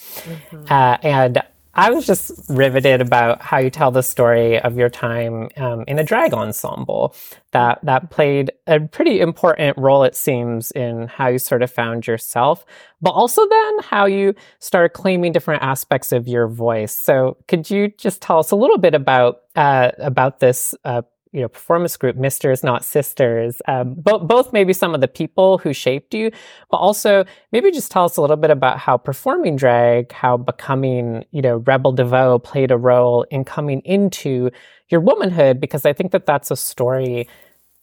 Uh, 0.70 0.96
and 1.02 1.42
I 1.74 1.90
was 1.90 2.06
just 2.06 2.33
riveted 2.48 3.00
about 3.00 3.40
how 3.42 3.59
you 3.59 3.70
tell 3.70 3.90
the 3.90 4.02
story 4.02 4.59
of 4.59 4.76
your 4.76 4.88
time 4.88 5.48
um, 5.56 5.85
in 5.87 5.98
a 5.98 6.04
drag 6.04 6.35
ensemble 6.35 7.14
that 7.52 7.78
that 7.85 8.11
played 8.11 8.50
a 8.66 8.80
pretty 8.80 9.20
important 9.20 9.78
role, 9.78 10.02
it 10.02 10.16
seems, 10.16 10.72
in 10.72 11.06
how 11.06 11.28
you 11.28 11.38
sort 11.38 11.62
of 11.62 11.70
found 11.70 12.06
yourself, 12.06 12.64
but 13.00 13.11
also 13.11 13.48
then 13.48 13.78
how 13.80 14.06
you 14.06 14.35
started 14.59 14.90
claiming 14.90 15.30
different 15.33 15.62
aspects 15.62 16.11
of 16.11 16.26
your 16.26 16.48
voice. 16.48 16.94
So, 16.94 17.37
could 17.46 17.70
you 17.70 17.88
just 17.96 18.20
tell 18.20 18.38
us 18.40 18.50
a 18.50 18.56
little 18.56 18.78
bit 18.78 18.94
about 18.94 19.42
uh, 19.54 19.92
about 19.98 20.40
this? 20.40 20.74
Uh, 20.85 21.02
you 21.32 21.40
know, 21.40 21.48
performance 21.48 21.96
group, 21.96 22.16
Misters 22.16 22.64
Not 22.64 22.84
Sisters, 22.84 23.62
um, 23.68 23.94
both 23.94 24.26
both 24.26 24.52
maybe 24.52 24.72
some 24.72 24.94
of 24.94 25.00
the 25.00 25.08
people 25.08 25.58
who 25.58 25.72
shaped 25.72 26.12
you, 26.12 26.30
but 26.70 26.78
also 26.78 27.24
maybe 27.52 27.70
just 27.70 27.90
tell 27.90 28.04
us 28.04 28.16
a 28.16 28.20
little 28.20 28.36
bit 28.36 28.50
about 28.50 28.78
how 28.78 28.96
performing 28.96 29.56
drag, 29.56 30.10
how 30.12 30.36
becoming, 30.36 31.24
you 31.30 31.40
know, 31.40 31.58
Rebel 31.58 31.92
DeVoe 31.92 32.40
played 32.40 32.70
a 32.70 32.76
role 32.76 33.24
in 33.30 33.44
coming 33.44 33.80
into 33.84 34.50
your 34.88 35.00
womanhood, 35.00 35.60
because 35.60 35.86
I 35.86 35.92
think 35.92 36.10
that 36.12 36.26
that's 36.26 36.50
a 36.50 36.56
story 36.56 37.28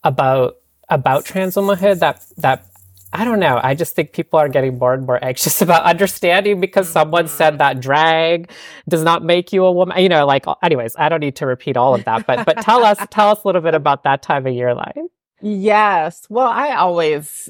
about 0.03 0.57
about 0.89 1.25
trans 1.25 1.55
womanhood 1.55 1.99
that 2.01 2.25
that 2.37 2.65
I 3.13 3.23
don't 3.23 3.39
know. 3.39 3.59
I 3.63 3.73
just 3.73 3.95
think 3.95 4.11
people 4.11 4.37
are 4.37 4.49
getting 4.49 4.77
more 4.77 4.93
and 4.93 5.05
more 5.05 5.23
anxious 5.23 5.61
about 5.63 5.83
understanding 5.83 6.59
because 6.59 6.89
someone 6.89 7.27
said 7.27 7.59
that 7.59 7.79
drag 7.79 8.51
does 8.89 9.03
not 9.03 9.23
make 9.23 9.53
you 9.53 9.65
a 9.65 9.71
woman. 9.71 9.99
You 10.01 10.09
know, 10.09 10.25
like 10.25 10.45
anyways, 10.61 10.95
I 10.97 11.09
don't 11.09 11.21
need 11.21 11.35
to 11.37 11.45
repeat 11.45 11.77
all 11.77 11.95
of 11.95 12.03
that, 12.05 12.27
but 12.27 12.45
but 12.45 12.61
tell 12.61 12.83
us 12.83 12.99
tell 13.09 13.29
us 13.29 13.43
a 13.43 13.47
little 13.47 13.61
bit 13.61 13.75
about 13.75 14.03
that 14.03 14.21
time 14.21 14.45
of 14.45 14.53
your 14.53 14.73
life. 14.73 14.97
Yes. 15.41 16.25
Well, 16.29 16.47
I 16.47 16.75
always 16.75 17.49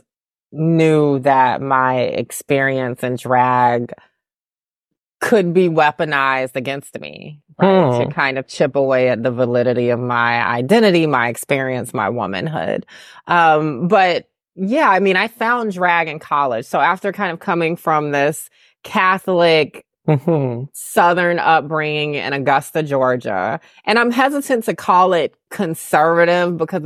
knew 0.52 1.20
that 1.20 1.62
my 1.62 2.00
experience 2.00 3.04
in 3.04 3.16
drag 3.16 3.94
could 5.20 5.54
be 5.54 5.68
weaponized 5.68 6.56
against 6.56 7.00
me, 7.00 7.42
right? 7.58 7.98
Hmm. 7.98 8.10
To 8.10 8.14
kind 8.14 8.38
of 8.38 8.48
chip 8.48 8.76
away 8.76 9.10
at 9.10 9.24
the 9.24 9.32
validity 9.32 9.90
of 9.90 10.00
my 10.00 10.46
identity, 10.46 11.08
my 11.08 11.30
experience, 11.30 11.94
my 11.94 12.10
womanhood. 12.10 12.86
Um, 13.26 13.88
but 13.88 14.30
yeah, 14.58 14.90
I 14.90 15.00
mean, 15.00 15.16
I 15.16 15.28
found 15.28 15.72
drag 15.72 16.08
in 16.08 16.20
college. 16.20 16.66
So 16.66 16.80
after 16.80 17.12
kind 17.12 17.32
of 17.32 17.40
coming 17.40 17.76
from 17.76 18.12
this 18.12 18.50
Catholic 18.84 19.84
Mm-hmm. 20.08 20.64
Southern 20.72 21.38
upbringing 21.38 22.14
in 22.14 22.32
Augusta, 22.32 22.82
Georgia. 22.82 23.60
And 23.84 24.00
I'm 24.00 24.10
hesitant 24.10 24.64
to 24.64 24.74
call 24.74 25.12
it 25.12 25.36
conservative 25.52 26.56
because 26.56 26.84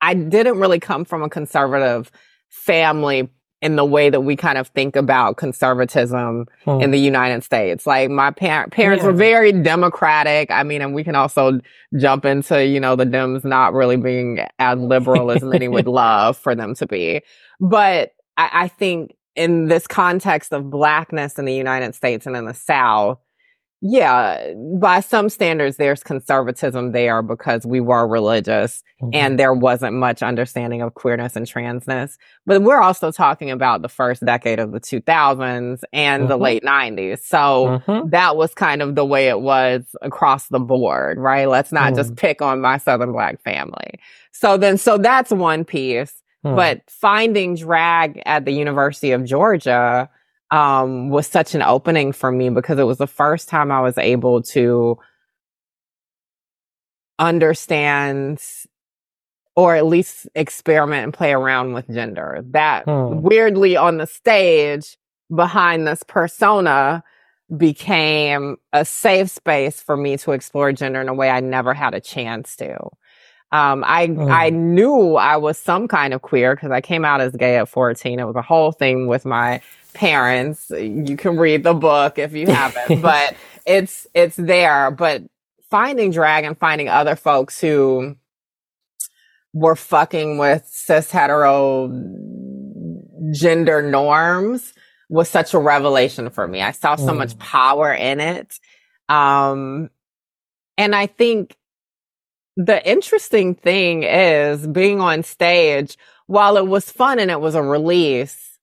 I 0.00 0.14
didn't 0.14 0.60
really 0.60 0.78
come 0.78 1.04
from 1.04 1.24
a 1.24 1.28
conservative 1.28 2.12
family 2.50 3.28
in 3.64 3.76
the 3.76 3.84
way 3.84 4.10
that 4.10 4.20
we 4.20 4.36
kind 4.36 4.58
of 4.58 4.68
think 4.68 4.94
about 4.94 5.38
conservatism 5.38 6.46
Hmm. 6.64 6.80
in 6.82 6.90
the 6.90 6.98
United 6.98 7.42
States. 7.42 7.86
Like 7.86 8.10
my 8.10 8.30
par- 8.30 8.68
parents 8.68 9.02
Yeah. 9.02 9.08
were 9.10 9.16
very 9.16 9.52
democratic. 9.52 10.50
I 10.50 10.62
mean, 10.62 10.82
and 10.82 10.94
we 10.94 11.02
can 11.02 11.14
also 11.16 11.60
jump 11.96 12.26
into, 12.26 12.64
you 12.64 12.78
know, 12.78 12.94
the 12.94 13.06
Dems 13.06 13.42
not 13.42 13.72
really 13.72 13.96
being 13.96 14.40
as 14.58 14.78
liberal 14.78 15.30
as 15.30 15.42
many 15.42 15.68
would 15.68 15.86
love 16.04 16.36
for 16.36 16.54
them 16.54 16.74
to 16.74 16.86
be. 16.86 17.22
But 17.58 18.10
I, 18.36 18.50
I 18.52 18.68
think 18.68 19.14
in 19.34 19.66
this 19.68 19.86
context 19.86 20.52
of 20.52 20.68
blackness 20.68 21.38
in 21.38 21.46
the 21.46 21.54
United 21.54 21.94
States 21.94 22.26
and 22.26 22.36
in 22.36 22.44
the 22.44 22.54
South, 22.54 23.18
yeah, 23.86 24.54
by 24.80 25.00
some 25.00 25.28
standards, 25.28 25.76
there's 25.76 26.02
conservatism 26.02 26.92
there 26.92 27.20
because 27.20 27.66
we 27.66 27.80
were 27.80 28.08
religious 28.08 28.82
and 29.12 29.38
there 29.38 29.52
wasn't 29.52 29.92
much 29.92 30.22
understanding 30.22 30.80
of 30.80 30.94
queerness 30.94 31.36
and 31.36 31.44
transness. 31.46 32.16
But 32.46 32.62
we're 32.62 32.80
also 32.80 33.12
talking 33.12 33.50
about 33.50 33.82
the 33.82 33.90
first 33.90 34.24
decade 34.24 34.58
of 34.58 34.72
the 34.72 34.80
2000s 34.80 35.84
and 35.92 36.30
the 36.30 36.38
Mhm. 36.38 36.40
late 36.40 36.64
90s. 36.64 37.22
So 37.26 37.82
Mhm. 37.86 38.10
that 38.10 38.36
was 38.38 38.54
kind 38.54 38.80
of 38.80 38.94
the 38.94 39.04
way 39.04 39.28
it 39.28 39.40
was 39.42 39.94
across 40.00 40.48
the 40.48 40.60
board, 40.60 41.18
right? 41.18 41.46
Let's 41.46 41.70
not 41.70 41.94
just 41.94 42.16
pick 42.16 42.40
on 42.40 42.62
my 42.62 42.78
Southern 42.78 43.12
Black 43.12 43.42
family. 43.42 44.00
So 44.32 44.56
then, 44.56 44.78
so 44.78 44.96
that's 44.96 45.30
one 45.30 45.62
piece. 45.62 46.14
Hmm. 46.42 46.54
But 46.56 46.80
finding 46.88 47.54
drag 47.54 48.22
at 48.24 48.46
the 48.46 48.52
University 48.52 49.12
of 49.12 49.24
Georgia 49.24 50.08
um, 50.50 51.08
was 51.08 51.26
such 51.26 51.54
an 51.54 51.62
opening 51.62 52.12
for 52.12 52.30
me 52.30 52.50
because 52.50 52.78
it 52.78 52.84
was 52.84 52.98
the 52.98 53.06
first 53.06 53.48
time 53.48 53.72
I 53.72 53.80
was 53.80 53.98
able 53.98 54.42
to 54.42 54.98
understand 57.18 58.40
or 59.56 59.76
at 59.76 59.86
least 59.86 60.28
experiment 60.34 61.04
and 61.04 61.14
play 61.14 61.32
around 61.32 61.72
with 61.74 61.88
gender. 61.88 62.44
That 62.50 62.84
Hmm. 62.84 63.20
weirdly 63.20 63.76
on 63.76 63.98
the 63.98 64.06
stage 64.06 64.96
behind 65.34 65.86
this 65.86 66.02
persona 66.02 67.04
became 67.56 68.56
a 68.72 68.84
safe 68.84 69.30
space 69.30 69.80
for 69.80 69.96
me 69.96 70.16
to 70.18 70.32
explore 70.32 70.72
gender 70.72 71.00
in 71.00 71.08
a 71.08 71.14
way 71.14 71.30
I 71.30 71.40
never 71.40 71.72
had 71.72 71.94
a 71.94 72.00
chance 72.00 72.56
to. 72.56 72.76
Um, 73.52 73.84
I 73.86 74.08
Mm. 74.08 74.30
I 74.32 74.50
knew 74.50 75.14
I 75.14 75.36
was 75.36 75.56
some 75.56 75.86
kind 75.86 76.12
of 76.12 76.22
queer 76.22 76.56
because 76.56 76.72
I 76.72 76.80
came 76.80 77.04
out 77.04 77.20
as 77.20 77.36
gay 77.36 77.56
at 77.58 77.68
14. 77.68 78.18
It 78.18 78.24
was 78.24 78.34
a 78.34 78.42
whole 78.42 78.72
thing 78.72 79.06
with 79.06 79.24
my 79.24 79.60
parents. 79.94 80.70
You 80.70 81.16
can 81.16 81.36
read 81.38 81.62
the 81.62 81.74
book 81.74 82.18
if 82.18 82.32
you 82.34 82.46
haven't, 82.48 83.00
but 83.02 83.34
it's 83.66 84.06
it's 84.14 84.36
there. 84.36 84.90
But 84.90 85.22
finding 85.70 86.10
drag 86.10 86.44
and 86.44 86.58
finding 86.58 86.88
other 86.88 87.16
folks 87.16 87.60
who 87.60 88.16
were 89.52 89.76
fucking 89.76 90.38
with 90.38 90.66
cis 90.66 91.10
hetero 91.10 91.88
gender 93.32 93.82
norms 93.82 94.74
was 95.08 95.28
such 95.28 95.54
a 95.54 95.58
revelation 95.58 96.30
for 96.30 96.46
me. 96.46 96.60
I 96.62 96.72
saw 96.72 96.96
so 96.96 97.12
Mm. 97.12 97.18
much 97.18 97.38
power 97.38 97.92
in 97.92 98.20
it. 98.20 98.58
Um, 99.08 99.90
and 100.76 100.94
I 100.94 101.06
think 101.06 101.56
the 102.56 102.86
interesting 102.88 103.54
thing 103.54 104.02
is 104.04 104.66
being 104.66 105.00
on 105.00 105.22
stage, 105.22 105.96
while 106.26 106.56
it 106.56 106.66
was 106.66 106.90
fun 106.90 107.18
and 107.18 107.30
it 107.30 107.40
was 107.40 107.54
a 107.54 107.62
release, 107.62 108.53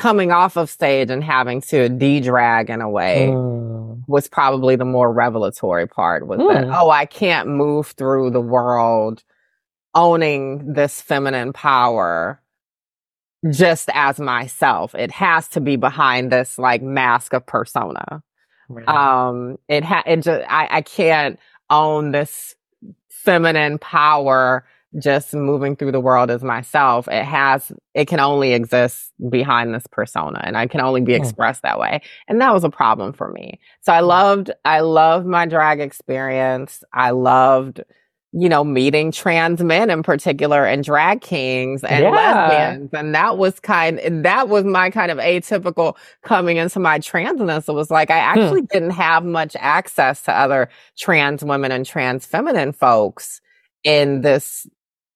coming 0.00 0.32
off 0.32 0.56
of 0.56 0.70
stage 0.70 1.10
and 1.10 1.22
having 1.22 1.60
to 1.60 1.88
de-drag 1.90 2.70
in 2.70 2.80
a 2.80 2.88
way 2.88 3.28
Mm. 3.30 4.02
was 4.08 4.26
probably 4.28 4.74
the 4.74 4.84
more 4.86 5.12
revelatory 5.12 5.86
part 5.86 6.26
was 6.26 6.38
that, 6.38 6.64
Hmm. 6.64 6.72
oh, 6.74 6.88
I 6.90 7.04
can't 7.04 7.48
move 7.48 7.88
through 7.88 8.30
the 8.30 8.40
world 8.40 9.22
owning 9.94 10.72
this 10.72 11.02
feminine 11.02 11.52
power 11.52 12.40
just 13.50 13.90
as 13.92 14.18
myself. 14.18 14.94
It 14.94 15.10
has 15.12 15.48
to 15.48 15.60
be 15.60 15.76
behind 15.76 16.32
this 16.32 16.58
like 16.58 16.80
mask 16.82 17.34
of 17.34 17.44
persona. 17.44 18.22
Um, 18.86 19.58
it 19.68 19.84
ha- 19.84 20.04
it 20.06 20.18
just, 20.22 20.44
I, 20.48 20.68
I 20.70 20.80
can't 20.82 21.38
own 21.68 22.12
this 22.12 22.54
feminine 23.10 23.78
power 23.78 24.64
just 24.98 25.34
moving 25.34 25.76
through 25.76 25.92
the 25.92 26.00
world 26.00 26.30
as 26.30 26.42
myself. 26.42 27.06
It 27.08 27.24
has, 27.24 27.70
it 27.94 28.06
can 28.06 28.18
only 28.18 28.52
exist 28.54 29.12
behind 29.28 29.72
this 29.74 29.86
persona 29.86 30.40
and 30.42 30.56
I 30.56 30.66
can 30.66 30.80
only 30.80 31.00
be 31.00 31.12
Hmm. 31.12 31.22
expressed 31.22 31.62
that 31.62 31.78
way. 31.78 32.00
And 32.26 32.40
that 32.40 32.52
was 32.52 32.64
a 32.64 32.70
problem 32.70 33.12
for 33.12 33.30
me. 33.30 33.60
So 33.82 33.92
I 33.92 34.00
loved, 34.00 34.50
I 34.64 34.80
loved 34.80 35.26
my 35.26 35.46
drag 35.46 35.80
experience. 35.80 36.82
I 36.92 37.10
loved, 37.10 37.82
you 38.32 38.48
know, 38.48 38.64
meeting 38.64 39.12
trans 39.12 39.60
men 39.62 39.90
in 39.90 40.02
particular 40.02 40.64
and 40.64 40.82
drag 40.82 41.20
kings 41.20 41.84
and 41.84 42.02
Yeah. 42.04 42.10
lesbians. 42.10 42.90
And 42.92 43.14
that 43.14 43.38
was 43.38 43.60
kind, 43.60 44.24
that 44.24 44.48
was 44.48 44.64
my 44.64 44.90
kind 44.90 45.12
of 45.12 45.18
atypical 45.18 45.96
coming 46.24 46.56
into 46.56 46.80
my 46.80 46.98
transness. 46.98 47.68
It 47.68 47.74
was 47.74 47.90
like, 47.92 48.10
I 48.10 48.18
actually 48.18 48.62
didn't 48.62 48.90
have 48.90 49.24
much 49.24 49.54
access 49.58 50.22
to 50.22 50.32
other 50.32 50.68
trans 50.98 51.44
women 51.44 51.70
and 51.70 51.86
trans 51.86 52.26
feminine 52.26 52.72
folks 52.72 53.40
in 53.82 54.20
this 54.20 54.66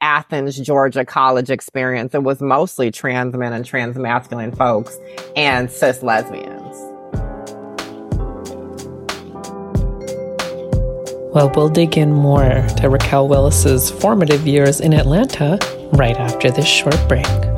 Athens, 0.05 0.59
Georgia 0.59 1.03
college 1.03 1.49
experience. 1.49 2.15
It 2.15 2.23
was 2.23 2.43
mostly 2.43 2.91
trans 2.91 3.35
men 3.35 3.55
and 3.55 3.65
trans 3.65 3.97
masculine 3.97 4.53
folks 4.55 4.99
and 5.35 5.71
cis 5.71 6.03
lesbians. 6.03 6.77
Well, 11.35 11.51
we'll 11.57 11.71
dig 11.71 11.97
in 11.97 12.13
more 12.13 12.67
to 12.77 12.91
Raquel 12.91 13.29
Willis's 13.29 13.91
formative 13.91 14.47
years 14.47 14.79
in 14.79 14.93
Atlanta 14.93 15.59
right 15.95 16.17
after 16.17 16.51
this 16.51 16.67
short 16.67 16.99
break. 17.09 17.54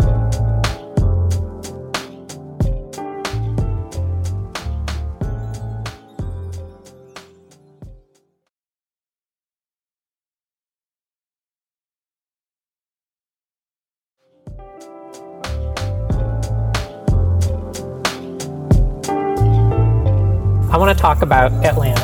I 20.77 20.79
want 20.79 20.95
to 20.95 21.01
talk 21.01 21.23
about 21.23 21.53
Atlanta 21.65 22.03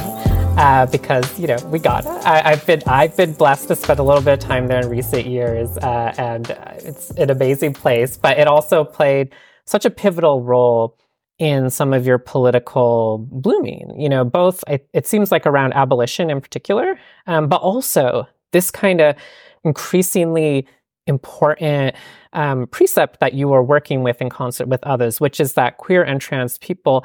uh, 0.56 0.86
because 0.86 1.38
you 1.38 1.46
know 1.46 1.58
we 1.66 1.78
got. 1.78 2.06
I, 2.06 2.52
I've 2.52 2.64
been 2.64 2.82
I've 2.86 3.14
been 3.14 3.34
blessed 3.34 3.68
to 3.68 3.76
spend 3.76 3.98
a 4.00 4.02
little 4.02 4.22
bit 4.22 4.32
of 4.32 4.38
time 4.38 4.66
there 4.66 4.80
in 4.80 4.88
recent 4.88 5.26
years, 5.26 5.76
uh, 5.76 6.14
and 6.16 6.48
it's 6.78 7.10
an 7.10 7.28
amazing 7.28 7.74
place. 7.74 8.16
But 8.16 8.38
it 8.38 8.48
also 8.48 8.82
played 8.82 9.34
such 9.66 9.84
a 9.84 9.90
pivotal 9.90 10.42
role 10.42 10.98
in 11.38 11.68
some 11.68 11.92
of 11.92 12.06
your 12.06 12.16
political 12.16 13.28
blooming. 13.30 13.92
You 14.00 14.08
know, 14.08 14.24
both 14.24 14.64
it, 14.66 14.88
it 14.94 15.06
seems 15.06 15.30
like 15.30 15.46
around 15.46 15.74
abolition 15.74 16.30
in 16.30 16.40
particular, 16.40 16.98
um, 17.26 17.50
but 17.50 17.60
also 17.60 18.26
this 18.52 18.70
kind 18.70 19.02
of 19.02 19.16
increasingly 19.64 20.66
important 21.06 21.94
um, 22.32 22.66
precept 22.68 23.20
that 23.20 23.34
you 23.34 23.52
are 23.52 23.62
working 23.62 24.02
with 24.02 24.22
in 24.22 24.30
concert 24.30 24.66
with 24.66 24.82
others, 24.84 25.20
which 25.20 25.40
is 25.40 25.52
that 25.54 25.76
queer 25.76 26.02
and 26.02 26.22
trans 26.22 26.56
people 26.56 27.04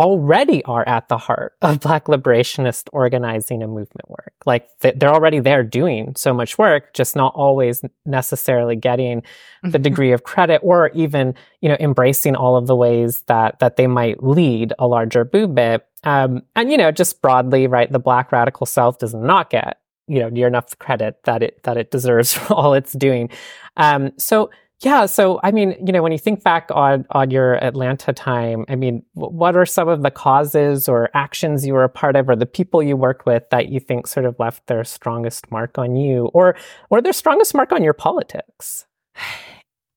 already 0.00 0.64
are 0.64 0.86
at 0.88 1.08
the 1.08 1.18
heart 1.18 1.54
of 1.60 1.80
Black 1.80 2.06
liberationist 2.06 2.88
organizing 2.90 3.62
and 3.62 3.72
movement 3.72 4.08
work. 4.08 4.32
Like 4.46 4.66
they're 4.80 5.12
already 5.12 5.40
there 5.40 5.62
doing 5.62 6.14
so 6.16 6.32
much 6.32 6.56
work, 6.56 6.94
just 6.94 7.14
not 7.14 7.34
always 7.34 7.82
necessarily 8.06 8.76
getting 8.76 9.22
the 9.62 9.78
degree 9.78 10.12
of 10.12 10.24
credit 10.24 10.62
or 10.64 10.88
even, 10.94 11.34
you 11.60 11.68
know, 11.68 11.76
embracing 11.78 12.34
all 12.34 12.56
of 12.56 12.66
the 12.66 12.74
ways 12.74 13.22
that 13.26 13.58
that 13.58 13.76
they 13.76 13.86
might 13.86 14.22
lead 14.22 14.72
a 14.78 14.86
larger 14.86 15.28
movement. 15.30 15.82
Um, 16.04 16.42
and 16.56 16.70
you 16.70 16.78
know, 16.78 16.90
just 16.90 17.20
broadly, 17.20 17.66
right, 17.66 17.92
the 17.92 17.98
Black 17.98 18.32
radical 18.32 18.64
self 18.64 18.98
does 18.98 19.14
not 19.14 19.50
get 19.50 19.80
you 20.08 20.18
know 20.18 20.30
near 20.30 20.46
enough 20.46 20.78
credit 20.78 21.22
that 21.24 21.42
it 21.42 21.62
that 21.64 21.76
it 21.76 21.90
deserves 21.90 22.32
for 22.32 22.54
all 22.54 22.72
it's 22.72 22.94
doing. 22.94 23.28
Um, 23.76 24.12
so 24.16 24.50
yeah, 24.82 25.04
so 25.06 25.40
I 25.42 25.50
mean, 25.50 25.76
you 25.84 25.92
know, 25.92 26.02
when 26.02 26.12
you 26.12 26.18
think 26.18 26.42
back 26.42 26.70
on 26.70 27.04
on 27.10 27.30
your 27.30 27.62
Atlanta 27.62 28.12
time, 28.14 28.64
I 28.68 28.76
mean, 28.76 29.02
what 29.12 29.54
are 29.54 29.66
some 29.66 29.88
of 29.88 30.02
the 30.02 30.10
causes 30.10 30.88
or 30.88 31.10
actions 31.12 31.66
you 31.66 31.74
were 31.74 31.84
a 31.84 31.88
part 31.88 32.16
of, 32.16 32.28
or 32.28 32.36
the 32.36 32.46
people 32.46 32.82
you 32.82 32.96
worked 32.96 33.26
with 33.26 33.44
that 33.50 33.68
you 33.68 33.78
think 33.78 34.06
sort 34.06 34.24
of 34.24 34.36
left 34.38 34.66
their 34.68 34.82
strongest 34.84 35.50
mark 35.50 35.76
on 35.76 35.96
you, 35.96 36.26
or 36.32 36.56
or 36.88 37.02
their 37.02 37.12
strongest 37.12 37.54
mark 37.54 37.72
on 37.72 37.82
your 37.82 37.92
politics? 37.92 38.86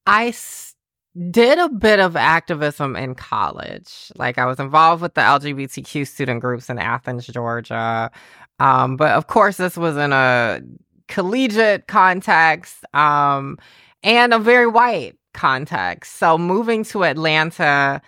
I 0.06 0.28
s- 0.28 0.76
did 1.32 1.60
a 1.60 1.70
bit 1.70 2.00
of 2.00 2.18
activism 2.18 2.98
in 2.98 3.16
college. 3.16 4.12
Like 4.18 4.38
I 4.38 4.46
was 4.46 4.60
involved 4.60 5.02
with 5.02 5.14
the 5.14 5.22
LGBTQ 5.22 6.06
student 6.08 6.42
groups 6.42 6.70
in 6.70 6.78
Athens, 6.78 7.28
Georgia. 7.28 8.12
Um, 8.60 8.98
but 8.98 9.12
of 9.12 9.28
course, 9.28 9.58
this 9.58 9.78
was 9.78 9.96
in 9.96 10.12
a 10.12 10.62
collegiate 11.08 11.88
context 11.88 12.84
um, 12.94 13.58
and 14.04 14.34
a 14.34 14.40
very 14.40 14.68
white 14.68 15.18
context. 15.34 16.18
So 16.18 16.38
moving 16.38 16.84
to 16.86 17.04
Atlanta 17.04 18.02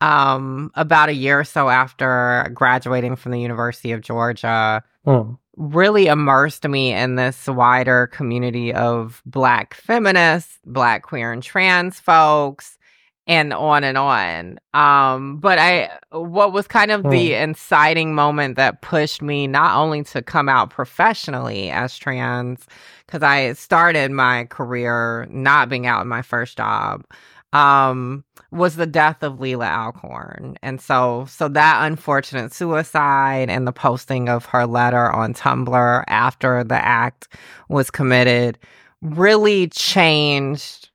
um, 0.00 0.70
about 0.74 1.08
a 1.08 1.14
year 1.14 1.40
or 1.40 1.44
so 1.44 1.68
after 1.68 2.50
graduating 2.52 3.16
from 3.16 3.32
the 3.32 3.40
University 3.40 3.92
of 3.92 4.00
Georgia 4.00 4.82
Hmm. 5.04 5.32
really 5.56 6.06
immersed 6.06 6.66
me 6.66 6.92
in 6.92 7.16
this 7.16 7.48
wider 7.48 8.06
community 8.06 8.72
of 8.72 9.20
Black 9.26 9.74
feminists, 9.74 10.58
Black 10.64 11.02
queer 11.02 11.32
and 11.32 11.42
trans 11.42 11.98
folks, 11.98 12.78
and 13.26 13.52
on 13.52 13.84
and 13.84 13.96
on. 13.96 14.58
Um, 14.74 15.38
but 15.38 15.58
I, 15.58 15.90
what 16.10 16.52
was 16.52 16.66
kind 16.66 16.90
of 16.90 17.04
the 17.04 17.34
inciting 17.34 18.14
moment 18.14 18.56
that 18.56 18.82
pushed 18.82 19.22
me 19.22 19.46
not 19.46 19.76
only 19.76 20.02
to 20.04 20.22
come 20.22 20.48
out 20.48 20.70
professionally 20.70 21.70
as 21.70 21.96
trans, 21.96 22.66
because 23.06 23.22
I 23.22 23.52
started 23.52 24.10
my 24.10 24.46
career 24.46 25.28
not 25.30 25.68
being 25.68 25.86
out 25.86 26.02
in 26.02 26.08
my 26.08 26.22
first 26.22 26.56
job, 26.56 27.04
um, 27.52 28.24
was 28.50 28.76
the 28.76 28.86
death 28.86 29.22
of 29.22 29.34
Leelah 29.38 29.70
Alcorn. 29.70 30.56
And 30.62 30.80
so, 30.80 31.26
so 31.28 31.48
that 31.48 31.86
unfortunate 31.86 32.52
suicide 32.52 33.50
and 33.50 33.66
the 33.66 33.72
posting 33.72 34.28
of 34.28 34.46
her 34.46 34.66
letter 34.66 35.10
on 35.10 35.34
Tumblr 35.34 36.04
after 36.08 36.64
the 36.64 36.74
act 36.84 37.28
was 37.68 37.90
committed 37.90 38.58
really 39.00 39.68
changed 39.68 40.90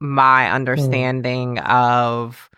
my 0.00 0.50
understanding 0.50 1.58
of 1.60 2.48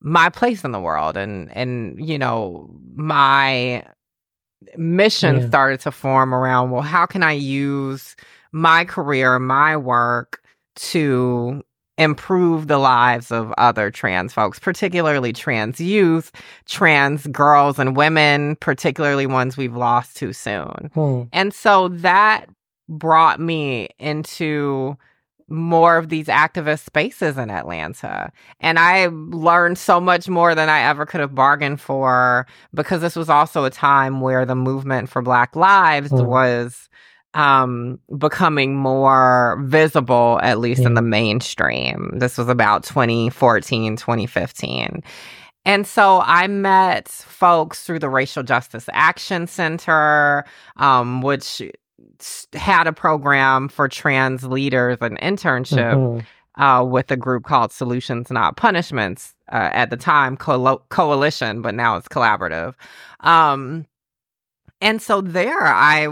my 0.00 0.28
place 0.28 0.64
in 0.64 0.72
the 0.72 0.80
world 0.80 1.16
and 1.16 1.50
and 1.56 1.96
you 2.04 2.18
know 2.18 2.68
my 2.94 3.84
mission 4.76 5.40
Yeah. 5.40 5.48
started 5.48 5.80
to 5.80 5.90
form 5.92 6.34
around 6.34 6.70
well 6.70 6.82
how 6.82 7.06
can 7.06 7.22
i 7.22 7.32
use 7.32 8.14
my 8.52 8.84
career 8.84 9.38
my 9.38 9.76
work 9.76 10.42
to 10.76 11.62
improve 11.98 12.68
the 12.68 12.78
lives 12.78 13.30
of 13.30 13.52
other 13.58 13.90
trans 13.90 14.32
folks 14.32 14.58
particularly 14.58 15.32
trans 15.32 15.80
youth 15.80 16.32
trans 16.66 17.26
girls 17.28 17.78
and 17.78 17.96
women 17.96 18.56
particularly 18.56 19.26
ones 19.26 19.56
we've 19.56 19.76
lost 19.76 20.16
too 20.16 20.32
soon 20.32 20.90
Hmm. 20.94 21.22
and 21.32 21.52
so 21.54 21.88
that 21.88 22.46
brought 22.88 23.40
me 23.40 23.88
into 23.98 24.96
more 25.52 25.96
of 25.98 26.08
these 26.08 26.26
activist 26.26 26.84
spaces 26.84 27.36
in 27.38 27.50
Atlanta. 27.50 28.32
And 28.60 28.78
I 28.78 29.06
learned 29.12 29.78
so 29.78 30.00
much 30.00 30.28
more 30.28 30.54
than 30.54 30.68
I 30.68 30.80
ever 30.82 31.04
could 31.06 31.20
have 31.20 31.34
bargained 31.34 31.80
for 31.80 32.46
because 32.74 33.00
this 33.02 33.14
was 33.14 33.28
also 33.28 33.64
a 33.64 33.70
time 33.70 34.20
where 34.20 34.44
the 34.46 34.54
movement 34.54 35.08
for 35.10 35.22
Black 35.22 35.54
Lives 35.54 36.10
Mm. 36.10 36.26
was 36.26 36.88
um 37.34 37.98
becoming 38.18 38.76
more 38.76 39.58
visible 39.62 40.38
at 40.42 40.58
least 40.58 40.82
in 40.82 40.92
the 40.92 41.00
mainstream 41.00 42.10
this 42.18 42.36
was 42.36 42.46
about 42.48 42.84
2014 42.84 43.96
2015 43.96 45.02
and 45.64 45.86
so 45.86 46.20
I 46.26 46.46
met 46.48 47.08
folks 47.08 47.84
through 47.84 48.00
the 48.00 48.10
Racial 48.10 48.42
Justice 48.42 48.88
Action 48.92 49.46
Center, 49.46 50.44
um, 50.76 51.22
which 51.22 51.62
had 52.52 52.86
a 52.86 52.92
program 52.92 53.68
for 53.68 53.88
trans 53.88 54.44
leaders, 54.44 54.98
an 55.00 55.16
internship 55.22 55.94
Mhm. 55.94 56.24
uh, 56.56 56.84
with 56.84 57.10
a 57.10 57.16
group 57.16 57.44
called 57.44 57.72
Solutions 57.72 58.30
Not 58.30 58.56
Punishments. 58.56 59.34
Uh, 59.50 59.68
at 59.72 59.90
the 59.90 59.98
time, 59.98 60.36
co- 60.36 60.82
coalition, 60.88 61.60
but 61.60 61.74
now 61.74 61.96
it's 61.98 62.08
collaborative. 62.08 62.74
Um, 63.20 63.84
and 64.80 65.02
so 65.02 65.20
there, 65.20 65.66
I 65.66 66.08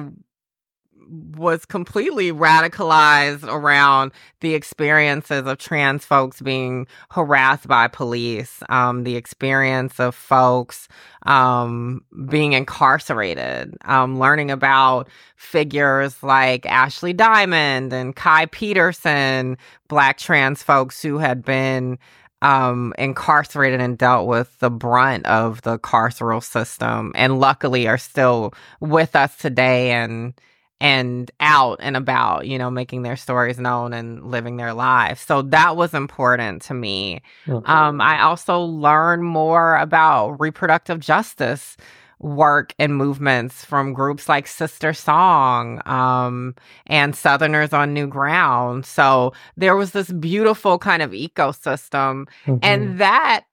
was 1.11 1.65
completely 1.65 2.33
radicalized 2.33 3.45
around 3.45 4.13
the 4.41 4.55
experiences 4.55 5.47
of 5.47 5.59
trans 5.59 6.05
folks 6.05 6.41
being 6.41 6.87
harassed 7.11 7.67
by 7.67 7.89
police, 7.89 8.63
um, 8.69 9.05
the 9.05 9.17
experience 9.17 9.99
of 9.99 10.15
folks 10.15 10.89
um, 11.27 12.05
being 12.29 12.53
incarcerated, 12.53 13.77
um, 13.85 14.19
learning 14.19 14.51
about 14.51 15.09
figures 15.37 16.23
like 16.23 16.65
Ashley 16.67 17.13
Diamond 17.13 17.93
and 17.93 18.15
Ky 18.15 18.47
Peterson, 18.47 19.59
black 19.89 20.19
trans 20.19 20.63
folks 20.63 21.03
who 21.03 21.19
had 21.19 21.45
been 21.45 21.99
um, 22.43 22.95
incarcerated 22.99 23.81
and 23.81 23.99
dealt 23.99 24.27
with 24.27 24.59
the 24.61 24.71
brunt 24.71 25.27
of 25.27 25.61
the 25.63 25.79
carceral 25.79 26.43
system, 26.43 27.13
and 27.15 27.39
luckily 27.39 27.87
are 27.87 27.99
still 27.99 28.55
with 28.81 29.15
us 29.15 29.37
today 29.37 29.91
and 29.91 30.35
and 30.81 31.31
out 31.41 31.79
and 31.81 31.97
about, 31.97 32.47
you 32.47 32.59
know, 32.59 32.71
making 32.71 33.03
their 33.03 33.17
stories 33.17 33.59
known 33.59 33.93
and 33.93 34.25
living 34.31 34.57
their 34.57 34.73
lives. 34.73 35.21
So 35.21 35.43
that 35.43 35.77
was 35.77 35.93
important 35.95 36.63
to 36.63 36.75
me. 36.75 37.21
Mhm. 37.47 37.69
Um, 37.69 38.01
I 38.01 38.23
also 38.23 38.61
learned 38.61 39.25
more 39.25 39.77
about 39.77 40.41
reproductive 40.41 41.01
justice 41.01 41.77
work 42.19 42.75
and 42.79 42.95
movements 42.97 43.65
from 43.65 43.95
groups 43.95 44.29
like 44.29 44.47
Sister 44.47 44.93
Song 44.93 45.81
um, 45.87 46.55
and 46.87 47.17
Southerners 47.17 47.73
on 47.73 47.95
New 47.95 48.07
Ground. 48.07 48.85
So 48.85 49.33
there 49.57 49.75
was 49.75 49.93
this 49.93 50.13
beautiful 50.13 50.79
kind 50.79 51.03
of 51.03 51.13
ecosystem. 51.13 52.27
Mhm. 52.47 52.59
And 52.63 52.99
that 52.99 53.45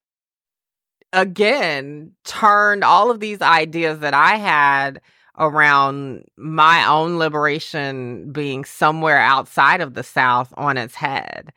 again 1.13 2.11
turned 2.25 2.83
all 2.83 3.09
of 3.09 3.21
these 3.21 3.41
ideas 3.41 3.99
that 3.99 4.13
I 4.13 4.35
had 4.35 4.99
around 5.37 6.25
my 6.37 6.85
own 6.87 7.17
liberation 7.17 8.31
being 8.31 8.65
somewhere 8.65 9.19
outside 9.19 9.81
of 9.81 9.93
the 9.93 10.03
South 10.03 10.53
on 10.57 10.77
its 10.77 10.95
head. 10.95 11.51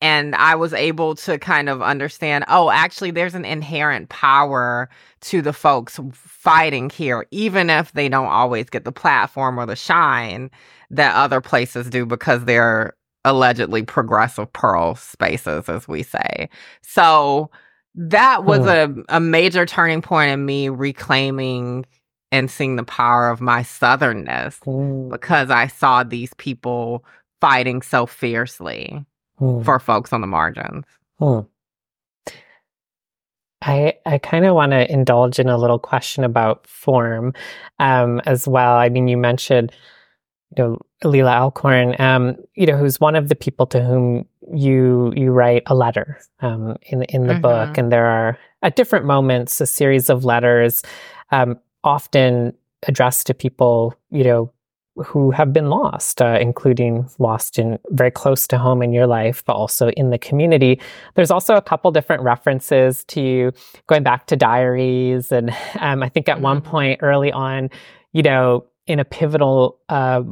And 0.00 0.34
I 0.36 0.54
was 0.54 0.72
able 0.72 1.16
to 1.16 1.38
kind 1.38 1.68
of 1.68 1.82
understand 1.82 2.44
oh, 2.48 2.70
actually, 2.70 3.10
there's 3.10 3.34
an 3.34 3.44
inherent 3.44 4.08
power 4.08 4.88
to 5.22 5.42
the 5.42 5.52
folks 5.52 5.98
fighting 6.12 6.88
here, 6.88 7.26
even 7.30 7.68
if 7.68 7.92
they 7.92 8.08
don't 8.08 8.28
always 8.28 8.70
get 8.70 8.84
the 8.84 8.92
platform 8.92 9.58
or 9.58 9.66
the 9.66 9.76
shine 9.76 10.50
that 10.90 11.16
other 11.16 11.40
places 11.40 11.90
do 11.90 12.06
because 12.06 12.44
they're 12.44 12.94
allegedly 13.24 13.82
progressive 13.82 14.52
pearl 14.52 14.94
spaces, 14.94 15.68
as 15.68 15.88
we 15.88 16.02
say. 16.02 16.48
So 16.82 17.50
that 17.94 18.44
was 18.44 18.60
hmm. 18.60 19.00
a, 19.08 19.16
a 19.16 19.20
major 19.20 19.66
turning 19.66 20.02
point 20.02 20.30
in 20.30 20.46
me 20.46 20.68
reclaiming 20.68 21.84
and 22.30 22.50
seeing 22.50 22.76
the 22.76 22.84
power 22.84 23.30
of 23.30 23.40
my 23.40 23.62
southernness 23.62 24.58
Mm. 24.66 25.10
because 25.10 25.50
I 25.50 25.66
saw 25.66 26.02
these 26.02 26.32
people 26.34 27.04
fighting 27.40 27.82
so 27.82 28.06
fiercely 28.06 29.04
Hmm. 29.38 29.62
for 29.62 29.78
folks 29.78 30.12
on 30.12 30.20
the 30.20 30.26
margins. 30.26 30.84
Hmm. 31.20 31.40
I 33.62 33.94
I 34.06 34.18
kind 34.18 34.44
of 34.44 34.54
want 34.54 34.72
to 34.72 34.90
indulge 34.92 35.38
in 35.38 35.48
a 35.48 35.58
little 35.58 35.78
question 35.78 36.22
about 36.24 36.66
form 36.66 37.32
um, 37.80 38.20
as 38.24 38.46
well. 38.46 38.74
I 38.76 38.88
mean, 38.88 39.08
you 39.08 39.16
mentioned 39.16 39.72
you 40.56 40.62
know 40.64 40.78
Leelah 41.04 41.34
Alcorn, 41.40 41.94
um, 42.00 42.36
you 42.54 42.66
know, 42.66 42.76
who's 42.76 43.00
one 43.00 43.14
of 43.16 43.28
the 43.28 43.34
people 43.36 43.66
to 43.66 43.82
whom 43.82 44.26
you 44.52 45.12
you 45.16 45.30
write 45.32 45.62
a 45.66 45.74
letter 45.74 46.18
um, 46.40 46.76
in 46.82 47.02
in 47.04 47.26
the 47.26 47.34
book, 47.34 47.70
Mhm. 47.70 47.78
and 47.78 47.92
there 47.92 48.06
are 48.06 48.38
at 48.62 48.76
different 48.76 49.04
moments 49.06 49.60
a 49.60 49.66
series 49.66 50.08
of 50.08 50.24
letters, 50.24 50.82
um, 51.30 51.58
often 51.84 52.52
addressed 52.86 53.26
to 53.26 53.34
people, 53.34 53.94
you 54.10 54.24
know, 54.24 54.52
who 55.04 55.30
have 55.30 55.52
been 55.52 55.68
lost, 55.70 56.20
uh, 56.20 56.38
including 56.40 57.08
lost 57.20 57.56
in 57.58 57.78
very 57.90 58.10
close 58.10 58.48
to 58.48 58.58
home 58.58 58.82
in 58.82 58.92
your 58.92 59.06
life, 59.06 59.44
but 59.44 59.52
also 59.52 59.90
in 59.90 60.10
the 60.10 60.18
community. 60.18 60.80
There's 61.14 61.30
also 61.30 61.54
a 61.54 61.62
couple 61.62 61.92
different 61.92 62.22
references 62.24 63.04
to 63.04 63.52
going 63.86 64.02
back 64.02 64.26
to 64.26 64.36
diaries, 64.36 65.30
and 65.30 65.54
um, 65.78 66.02
I 66.02 66.08
think 66.08 66.28
at 66.28 66.40
one 66.40 66.60
point 66.60 66.98
early 67.02 67.30
on, 67.30 67.70
you 68.12 68.22
know, 68.24 68.64
in 68.88 68.98
a 68.98 69.04
pivotal, 69.04 69.78
uh, 69.90 70.22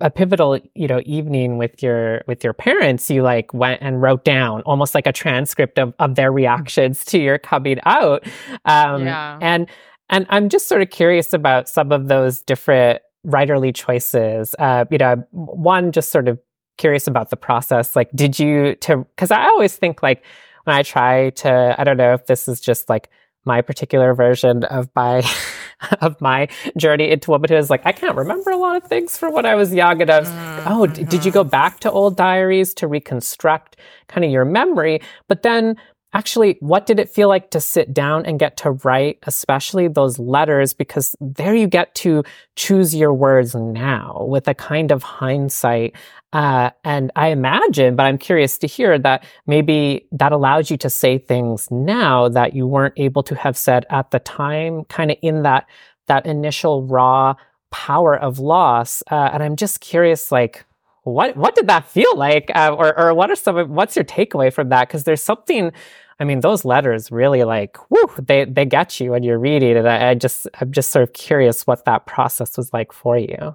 a 0.00 0.10
pivotal, 0.10 0.58
you 0.74 0.88
know, 0.88 1.00
evening 1.04 1.58
with 1.58 1.80
your 1.82 2.22
with 2.26 2.42
your 2.42 2.52
parents, 2.54 3.08
you 3.10 3.22
like 3.22 3.52
went 3.54 3.80
and 3.82 4.02
wrote 4.02 4.24
down 4.24 4.62
almost 4.62 4.92
like 4.94 5.06
a 5.06 5.12
transcript 5.12 5.78
of 5.78 5.94
of 6.00 6.16
their 6.16 6.32
reactions 6.32 7.04
to 7.04 7.18
your 7.20 7.38
coming 7.38 7.78
out, 7.84 8.24
um, 8.64 9.04
Yeah. 9.04 9.38
and 9.40 9.68
and 10.10 10.26
I'm 10.28 10.48
just 10.48 10.68
sort 10.68 10.82
of 10.82 10.90
curious 10.90 11.32
about 11.32 11.68
some 11.68 11.92
of 11.92 12.08
those 12.08 12.42
different 12.42 13.00
writerly 13.26 13.74
choices. 13.74 14.54
Uh, 14.58 14.84
you 14.90 14.98
know, 14.98 15.24
one 15.32 15.92
just 15.92 16.10
sort 16.10 16.28
of 16.28 16.38
curious 16.78 17.06
about 17.06 17.30
the 17.30 17.36
process. 17.36 17.96
Like, 17.96 18.10
did 18.14 18.38
you 18.38 18.76
to? 18.76 18.98
Because 18.98 19.30
I 19.30 19.44
always 19.44 19.76
think 19.76 20.02
like 20.02 20.24
when 20.64 20.76
I 20.76 20.82
try 20.82 21.30
to, 21.30 21.74
I 21.78 21.84
don't 21.84 21.96
know 21.96 22.14
if 22.14 22.26
this 22.26 22.48
is 22.48 22.60
just 22.60 22.88
like 22.88 23.10
my 23.44 23.62
particular 23.62 24.12
version 24.12 24.64
of 24.64 24.90
my 24.94 25.22
of 26.00 26.20
my 26.20 26.48
journey 26.76 27.10
into 27.10 27.30
womanhood 27.30 27.58
is 27.58 27.70
like 27.70 27.82
I 27.84 27.92
can't 27.92 28.16
remember 28.16 28.50
a 28.50 28.56
lot 28.56 28.76
of 28.76 28.84
things 28.84 29.16
from 29.16 29.32
when 29.32 29.46
I 29.46 29.54
was 29.54 29.72
young, 29.72 30.02
and 30.02 30.10
I 30.10 30.20
was 30.20 30.28
oh, 30.66 30.86
d- 30.86 31.04
did 31.04 31.24
you 31.24 31.32
go 31.32 31.44
back 31.44 31.80
to 31.80 31.90
old 31.90 32.16
diaries 32.16 32.74
to 32.74 32.86
reconstruct 32.86 33.76
kind 34.08 34.24
of 34.24 34.30
your 34.30 34.44
memory? 34.44 35.00
But 35.28 35.42
then 35.42 35.76
actually, 36.12 36.56
what 36.60 36.86
did 36.86 36.98
it 36.98 37.10
feel 37.10 37.28
like 37.28 37.50
to 37.50 37.60
sit 37.60 37.92
down 37.92 38.26
and 38.26 38.38
get 38.38 38.56
to 38.58 38.72
write, 38.72 39.18
especially 39.24 39.88
those 39.88 40.18
letters? 40.18 40.74
Because 40.74 41.16
there 41.20 41.54
you 41.54 41.66
get 41.66 41.94
to 41.96 42.24
choose 42.54 42.94
your 42.94 43.14
words 43.14 43.54
now 43.54 44.24
with 44.28 44.48
a 44.48 44.54
kind 44.54 44.92
of 44.92 45.02
hindsight. 45.02 45.96
Uh, 46.32 46.70
and 46.84 47.10
I 47.16 47.28
imagine, 47.28 47.96
but 47.96 48.04
I'm 48.04 48.18
curious 48.18 48.58
to 48.58 48.66
hear 48.66 48.98
that 48.98 49.24
maybe 49.46 50.06
that 50.12 50.32
allows 50.32 50.70
you 50.70 50.76
to 50.78 50.90
say 50.90 51.16
things 51.16 51.70
now 51.70 52.28
that 52.28 52.54
you 52.54 52.66
weren't 52.66 52.94
able 52.98 53.22
to 53.22 53.34
have 53.34 53.56
said 53.56 53.86
at 53.88 54.10
the 54.10 54.18
time, 54.18 54.84
kind 54.84 55.10
of 55.10 55.16
in 55.22 55.42
that, 55.42 55.66
that 56.08 56.26
initial 56.26 56.86
raw 56.86 57.34
power 57.70 58.16
of 58.16 58.38
loss. 58.38 59.02
Uh, 59.10 59.30
and 59.32 59.42
I'm 59.42 59.56
just 59.56 59.80
curious, 59.80 60.30
like, 60.30 60.65
what 61.14 61.36
what 61.36 61.54
did 61.54 61.66
that 61.68 61.86
feel 61.88 62.16
like, 62.16 62.50
uh, 62.54 62.74
or 62.76 62.98
or 62.98 63.14
what 63.14 63.30
are 63.30 63.36
some 63.36 63.56
of, 63.56 63.70
what's 63.70 63.96
your 63.96 64.04
takeaway 64.04 64.52
from 64.52 64.68
that? 64.70 64.88
Because 64.88 65.04
there's 65.04 65.22
something. 65.22 65.72
I 66.18 66.24
mean, 66.24 66.40
those 66.40 66.64
letters 66.64 67.12
really 67.12 67.44
like, 67.44 67.76
whoo, 67.90 68.08
they 68.18 68.44
they 68.44 68.64
get 68.64 68.98
you 69.00 69.10
when 69.10 69.22
you're 69.22 69.38
reading, 69.38 69.76
and 69.76 69.88
I, 69.88 70.10
I 70.10 70.14
just 70.14 70.46
I'm 70.60 70.72
just 70.72 70.90
sort 70.90 71.02
of 71.02 71.12
curious 71.12 71.66
what 71.66 71.84
that 71.84 72.06
process 72.06 72.56
was 72.56 72.72
like 72.72 72.92
for 72.92 73.18
you. 73.18 73.54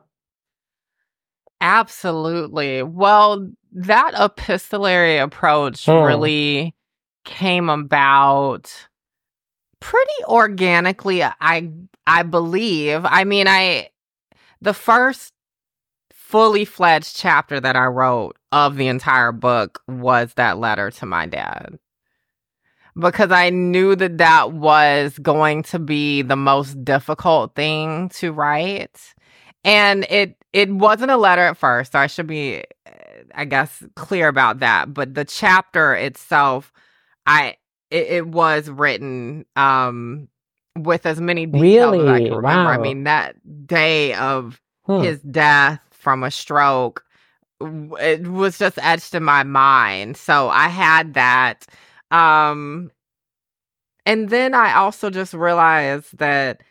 Absolutely. 1.60 2.82
Well, 2.84 3.50
that 3.74 4.14
epistolary 4.20 5.18
approach 5.18 5.86
Hmm. 5.86 5.92
really 6.04 6.76
came 7.24 7.70
about 7.70 8.88
pretty 9.80 10.24
organically 10.26 11.24
i 11.24 11.70
i 12.08 12.24
believe 12.24 13.02
i 13.06 13.24
mean 13.24 13.48
i 13.48 13.90
the 14.60 14.74
first 14.74 15.34
fully 16.32 16.65
fledged 16.65 17.17
chapter 17.17 17.60
that 17.60 17.76
i 17.78 17.86
wrote 17.86 18.38
of 18.54 18.78
the 18.78 18.88
entire 18.88 19.34
book 19.34 19.82
was 19.89 20.34
that 20.36 20.58
letter 20.60 20.91
to 20.91 21.06
my 21.06 21.28
dad. 21.28 21.78
Because 23.00 23.32
i 23.32 23.50
knew 23.50 23.96
that 23.96 24.17
that 24.20 24.54
was 24.54 25.17
going 25.20 25.63
to 25.63 25.80
be 25.80 26.22
the 26.24 26.36
most 26.38 26.84
difficult 26.84 27.56
thing 27.56 28.10
to 28.10 28.32
write. 28.34 29.13
And 29.63 30.06
it 30.10 30.38
it 30.54 30.72
wasn't 30.72 31.12
a 31.12 31.17
letter 31.17 31.44
at 31.44 31.58
first 31.58 31.94
so 31.94 32.00
i 32.00 32.08
should 32.08 32.28
be 32.28 32.63
uh, 32.88 32.91
i 33.36 33.46
guess 33.46 33.84
clear 33.96 34.28
about 34.30 34.60
that. 34.60 34.94
But 34.94 35.15
the 35.15 35.26
chapter 35.26 35.94
itself 35.96 36.72
i 37.28 37.56
it, 37.91 38.08
it 38.08 38.28
was 38.28 38.70
written 38.70 39.46
um 39.58 40.30
with 40.78 41.06
as 41.06 41.22
many 41.22 41.46
details 41.46 42.00
as 42.00 42.08
I 42.08 42.20
can 42.22 42.36
remember. 42.36 42.70
I 42.70 42.78
mean, 42.78 43.04
that 43.06 43.36
day 43.67 44.13
of 44.15 44.62
Hmm. 44.86 45.02
his 45.04 45.20
death 45.22 45.82
from 46.02 46.24
a 46.24 46.32
stroke, 46.32 47.06
it 47.62 48.28
was 48.28 48.58
just 48.58 48.80
etched 48.82 49.14
in 49.14 49.24
my 49.24 49.44
mind. 49.44 50.18
So 50.18 50.50
I 50.50 50.68
had 50.68 51.14
that. 51.14 51.66
Um, 52.10 52.92
and 54.06 54.30
then 54.30 54.54
I 54.54 54.74
also 54.74 55.10
just 55.10 55.34
realized 55.34 56.18
that 56.18 56.62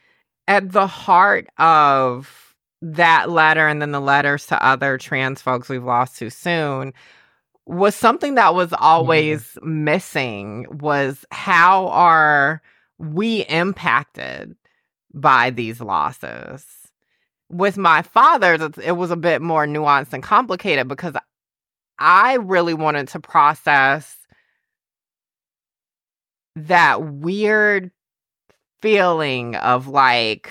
at 0.49 0.73
the 0.73 0.87
heart 0.87 1.47
of 1.59 2.55
that 2.83 3.31
letter 3.31 3.69
and 3.69 3.81
then 3.81 3.93
the 3.93 4.01
letters 4.01 4.47
to 4.47 4.67
other 4.67 4.99
trans 4.99 5.43
folks 5.43 5.69
we've 5.69 5.85
lost 5.85 6.19
too 6.19 6.31
soon 6.31 6.93
was 7.67 7.95
something 7.95 8.35
that 8.35 8.55
was 8.55 8.73
always 8.73 9.59
missing 9.63 10.67
was 10.71 11.25
how 11.31 11.89
are 11.89 12.63
we 12.99 13.43
impacted 13.47 14.57
by 15.13 15.51
these 15.51 15.81
losses 15.81 16.65
with 17.51 17.77
my 17.77 18.03
father 18.03 18.55
it 18.83 18.93
was 18.97 19.11
a 19.11 19.17
bit 19.17 19.43
more 19.43 19.67
nuanced 19.67 20.13
and 20.13 20.23
complicated 20.23 20.89
because 20.89 21.15
i 21.99 22.35
really 22.35 22.75
wanted 22.75 23.09
to 23.09 23.21
process 23.21 24.17
that 26.57 27.03
weird 27.15 27.91
feeling 28.83 29.57
of 29.57 29.89
like 29.89 30.51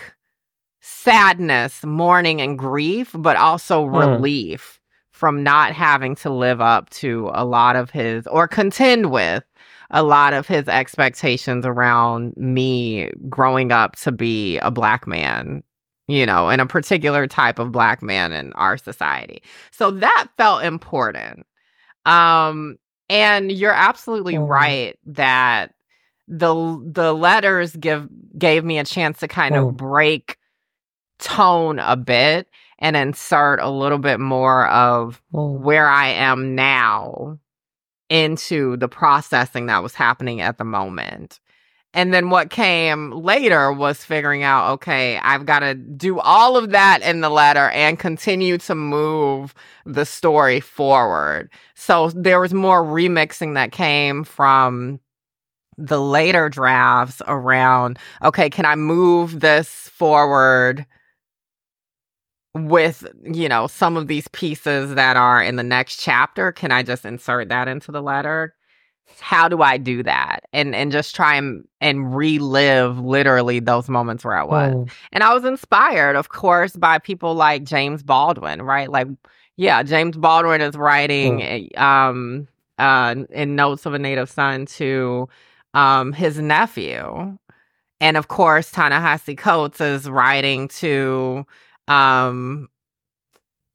sadness 0.82 1.84
mourning 1.84 2.42
and 2.42 2.58
grief 2.58 3.12
but 3.18 3.36
also 3.38 3.86
Hmm. 3.92 3.96
relief 3.96 4.80
from 5.12 5.44
not 5.44 5.74
having 5.74 6.16
to 6.16 6.30
live 6.30 6.62
up 6.62 6.90
to 6.92 7.30
a 7.34 7.46
lot 7.46 7.76
of 7.76 7.90
his 7.90 8.26
or 8.28 8.48
contend 8.48 9.12
with 9.12 9.44
a 9.92 10.04
lot 10.04 10.34
of 10.34 10.48
his 10.48 10.68
expectations 10.68 11.66
around 11.66 12.34
me 12.38 13.10
growing 13.28 13.72
up 13.72 13.96
to 13.98 14.12
be 14.12 14.58
a 14.60 14.72
black 14.72 15.08
man, 15.08 15.64
you 16.10 16.26
know, 16.26 16.50
and 16.50 16.62
a 16.62 16.66
particular 16.66 17.28
type 17.28 17.60
of 17.60 17.72
black 17.72 18.02
man 18.02 18.34
in 18.34 18.54
our 18.54 18.78
society. 18.78 19.44
So 19.72 19.92
that 19.92 20.28
felt 20.38 20.64
important. 20.64 21.46
Um 22.06 22.78
and 23.10 23.52
you're 23.52 23.74
absolutely 23.74 24.36
Mm. 24.36 24.50
right 24.50 25.00
that 25.06 25.74
the 26.28 26.54
the 26.86 27.14
letters 27.14 27.76
give 27.76 28.08
gave 28.38 28.64
me 28.66 28.80
a 28.80 28.86
chance 28.86 29.20
to 29.20 29.28
kind 29.28 29.56
Mm. 29.56 29.70
of 29.70 29.78
break 29.78 30.38
tone 31.20 31.80
a 31.80 31.96
bit 31.98 32.48
and 32.80 32.96
insert 32.96 33.60
a 33.62 33.70
little 33.70 33.98
bit 34.00 34.20
more 34.20 34.68
of 34.70 35.22
Mm. 35.34 35.60
where 35.62 35.88
I 35.88 36.10
am 36.10 36.56
now 36.56 37.40
into 38.10 38.78
the 38.78 38.88
processing 38.88 39.68
that 39.68 39.84
was 39.84 39.96
happening 39.96 40.42
at 40.42 40.58
the 40.58 40.64
moment. 40.66 41.40
And 41.94 42.14
then 42.14 42.30
what 42.30 42.52
came 42.52 43.12
later 43.12 43.74
was 43.74 44.06
figuring 44.06 44.44
out 44.44 44.72
okay, 44.74 45.18
I've 45.20 45.46
got 45.46 45.60
to 45.60 45.74
do 45.74 46.20
all 46.20 46.56
of 46.56 46.70
that 46.72 47.02
in 47.02 47.22
the 47.22 47.30
letter 47.30 47.70
and 47.70 47.98
continue 47.98 48.58
to 48.60 48.76
move 48.76 49.56
the 49.86 50.06
story 50.06 50.60
forward. 50.60 51.50
So 51.76 52.10
there 52.12 52.40
was 52.40 52.54
more 52.54 52.84
remixing 52.84 53.56
that 53.56 53.72
came 53.72 54.24
from 54.24 55.00
the 55.78 56.02
later 56.02 56.50
drafts 56.50 57.22
around 57.28 57.98
okay, 58.24 58.50
can 58.50 58.66
I 58.66 58.76
move 58.76 59.40
this 59.40 59.70
forward? 59.70 60.86
with 62.56 63.06
you 63.24 63.48
know 63.48 63.68
some 63.68 63.96
of 63.96 64.08
these 64.08 64.28
pieces 64.30 64.96
that 64.96 65.16
are 65.16 65.42
in 65.42 65.56
the 65.56 65.64
next 65.64 65.98
chapter 66.02 66.52
can 66.52 66.72
i 66.72 66.82
just 66.82 67.06
insert 67.06 67.48
that 67.50 67.68
into 67.68 67.92
the 67.92 68.02
letter 68.02 68.56
how 69.20 69.48
do 69.50 69.62
i 69.62 69.78
do 69.78 70.04
that? 70.04 70.42
And 70.54 70.76
and 70.76 70.92
just 70.92 71.16
try 71.16 71.36
and 71.36 71.68
and 71.82 72.16
relive 72.16 73.00
literally 73.00 73.60
those 73.60 73.90
moments 73.90 74.24
where 74.24 74.38
i 74.38 74.44
was. 74.44 74.74
Mm. 74.74 74.92
and 75.12 75.24
i 75.24 75.34
was 75.34 75.46
inspired 75.46 76.16
of 76.16 76.30
course 76.30 76.76
by 76.76 76.98
people 77.00 77.34
like 77.34 77.64
james 77.64 78.04
baldwin 78.04 78.62
right? 78.62 78.90
Like 78.90 79.08
yeah 79.58 79.84
james 79.84 80.16
baldwin 80.18 80.62
is 80.62 80.76
writing 80.76 81.70
um 81.78 82.48
uh 82.78 83.16
in 83.32 83.56
notes 83.56 83.86
of 83.86 83.94
a 83.94 84.00
native 84.00 84.30
son 84.30 84.66
to 84.66 85.28
um 85.74 86.14
his 86.14 86.40
nephew. 86.40 87.38
And 88.02 88.16
of 88.16 88.30
course 88.30 88.72
ta-nehisi 88.72 89.38
coates 89.38 89.82
is 89.82 90.10
writing 90.10 90.68
to 90.80 91.46
um 91.88 92.70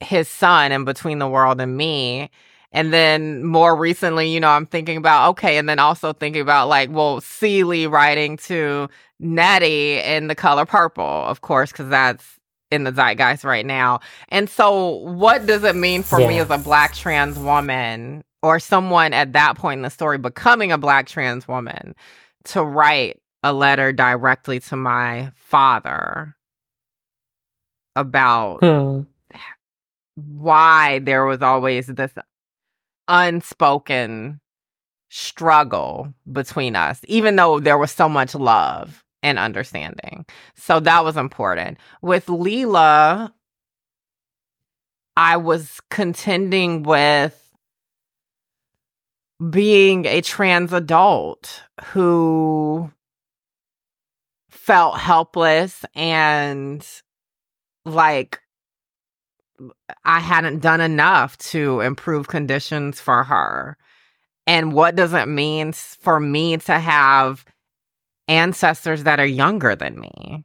his 0.01 0.29
son 0.29 0.73
in 0.73 0.85
between 0.85 1.19
the 1.19 1.29
world 1.29 1.61
and 1.61 1.77
me 1.77 2.31
and 2.75 2.93
then 2.93 3.43
more 3.45 3.75
recently 3.77 4.29
you 4.29 4.41
know 4.41 4.51
i'm 4.51 4.67
thinking 4.67 4.99
about 4.99 5.31
okay 5.31 5.57
and 5.57 5.69
then 5.69 5.79
also 5.79 6.13
thinking 6.13 6.43
about 6.43 6.69
like 6.69 6.91
well 6.91 7.21
Celie 7.23 7.87
writing 7.87 8.37
to 8.39 8.89
nettie 9.21 9.99
in 10.01 10.27
the 10.27 10.35
color 10.35 10.67
purple 10.67 11.05
of 11.05 11.41
course 11.41 11.73
because 11.73 11.89
that's 11.89 12.39
in 12.71 12.85
the 12.85 12.93
zeitgeist 12.93 13.45
right 13.45 13.65
now 13.65 14.01
and 14.31 14.51
so 14.51 14.97
what 14.97 15.47
does 15.47 15.65
it 15.65 15.77
mean 15.77 16.03
for 16.03 16.19
me 16.19 16.39
as 16.41 16.51
a 16.51 16.59
black 16.59 16.93
trans 16.95 17.39
woman 17.39 18.23
or 18.43 18.59
someone 18.59 19.15
at 19.15 19.33
that 19.33 19.57
point 19.57 19.79
in 19.79 19.83
the 19.83 19.91
story 19.91 20.19
becoming 20.19 20.73
a 20.73 20.79
black 20.79 21.07
trans 21.07 21.47
woman 21.49 21.95
to 22.45 22.63
write 22.63 23.21
a 23.45 23.53
letter 23.53 23.93
directly 23.93 24.59
to 24.59 24.77
my 24.77 25.31
father 25.37 26.35
about 27.97 28.59
Hmm. 28.61 29.03
why 30.17 30.99
there 31.01 31.25
was 31.27 31.43
always 31.43 31.87
this 31.87 32.13
unspoken 33.09 34.41
struggle 35.11 36.13
between 36.31 36.77
us, 36.77 37.01
even 37.07 37.37
though 37.37 37.61
there 37.61 37.79
was 37.79 37.93
so 37.93 38.09
much 38.09 38.35
love 38.35 39.05
and 39.23 39.39
understanding. 39.39 40.27
So 40.57 40.81
that 40.81 41.05
was 41.05 41.17
important. 41.17 41.79
With 42.03 42.27
Leelah, 42.27 43.33
I 45.17 45.37
was 45.37 45.81
contending 45.91 46.83
with 46.83 47.41
being 49.51 50.07
a 50.07 50.21
trans 50.21 50.73
adult 50.73 51.63
who 51.87 52.91
felt 54.51 54.99
helpless 54.99 55.85
and 55.95 56.87
like 57.85 58.41
I 60.05 60.21
hadn't 60.21 60.61
done 60.61 60.81
enough 60.81 61.37
to 61.39 61.81
improve 61.81 62.29
conditions 62.29 63.01
for 63.01 63.25
her. 63.25 63.77
And 64.47 64.73
what 64.73 64.95
does 64.97 65.13
it 65.13 65.29
mean 65.29 65.73
for 65.73 66.21
me 66.21 66.57
to 66.59 66.79
have 66.79 67.45
ancestors 68.29 69.05
that 69.05 69.21
are 69.21 69.27
younger 69.27 69.75
than 69.75 70.01
me? 70.01 70.45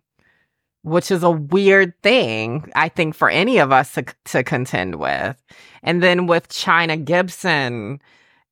Which 0.83 1.11
is 1.11 1.23
a 1.23 1.31
weird 1.31 1.93
thing, 2.01 2.71
I 2.75 2.87
think, 2.87 3.13
for 3.15 3.29
any 3.29 3.57
of 3.57 3.71
us 3.71 3.93
to, 3.95 4.05
to 4.25 4.43
contend 4.43 4.95
with. 4.95 5.35
And 5.83 6.01
then 6.01 6.25
with 6.25 6.47
Chyna 6.47 7.03
Gibson, 7.03 7.99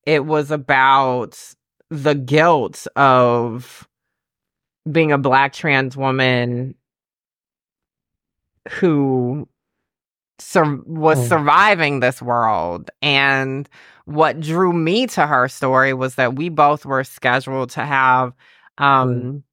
it 0.06 0.26
was 0.26 0.52
about 0.52 1.38
the 1.90 2.16
guilt 2.16 2.86
of 2.96 3.88
being 4.92 5.12
a 5.12 5.18
black 5.18 5.54
trans 5.54 5.96
woman 5.96 6.76
who 8.70 9.48
sur- 10.40 10.82
was 10.86 11.20
Mm. 11.20 11.28
surviving 11.30 12.00
this 12.00 12.22
world. 12.22 12.90
And 13.02 13.68
what 14.06 14.40
drew 14.40 14.72
me 14.74 15.08
to 15.08 15.28
her 15.28 15.48
story 15.48 15.94
was 15.94 16.16
that 16.16 16.36
we 16.36 16.50
both 16.50 16.86
were 16.86 17.04
scheduled 17.04 17.70
to 17.72 17.84
have 17.86 18.34
um 18.78 19.44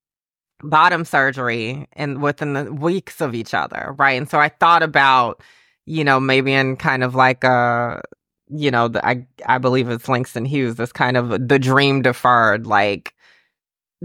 bottom 0.63 1.05
surgery 1.05 1.87
and 1.95 2.23
within 2.23 2.53
the 2.55 2.73
weeks 2.73 3.21
of 3.21 3.35
each 3.35 3.53
other 3.55 3.95
right? 3.99 4.13
And 4.13 4.29
so 4.31 4.39
i 4.39 4.49
thought 4.49 4.83
about 4.83 5.43
you 5.87 6.05
know 6.05 6.21
maybe 6.21 6.53
in 6.53 6.77
kind 6.77 7.03
of 7.05 7.15
like 7.15 7.43
a 7.45 8.01
you 8.49 8.71
know 8.71 8.89
the, 8.89 9.05
i 9.07 9.27
i 9.47 9.59
believe 9.59 9.89
it's 9.91 10.09
langston 10.09 10.45
hughes 10.45 10.77
this 10.77 10.93
kind 10.93 11.17
of 11.17 11.49
the 11.49 11.59
dream 11.59 12.03
deferred 12.03 12.67
like 12.67 13.15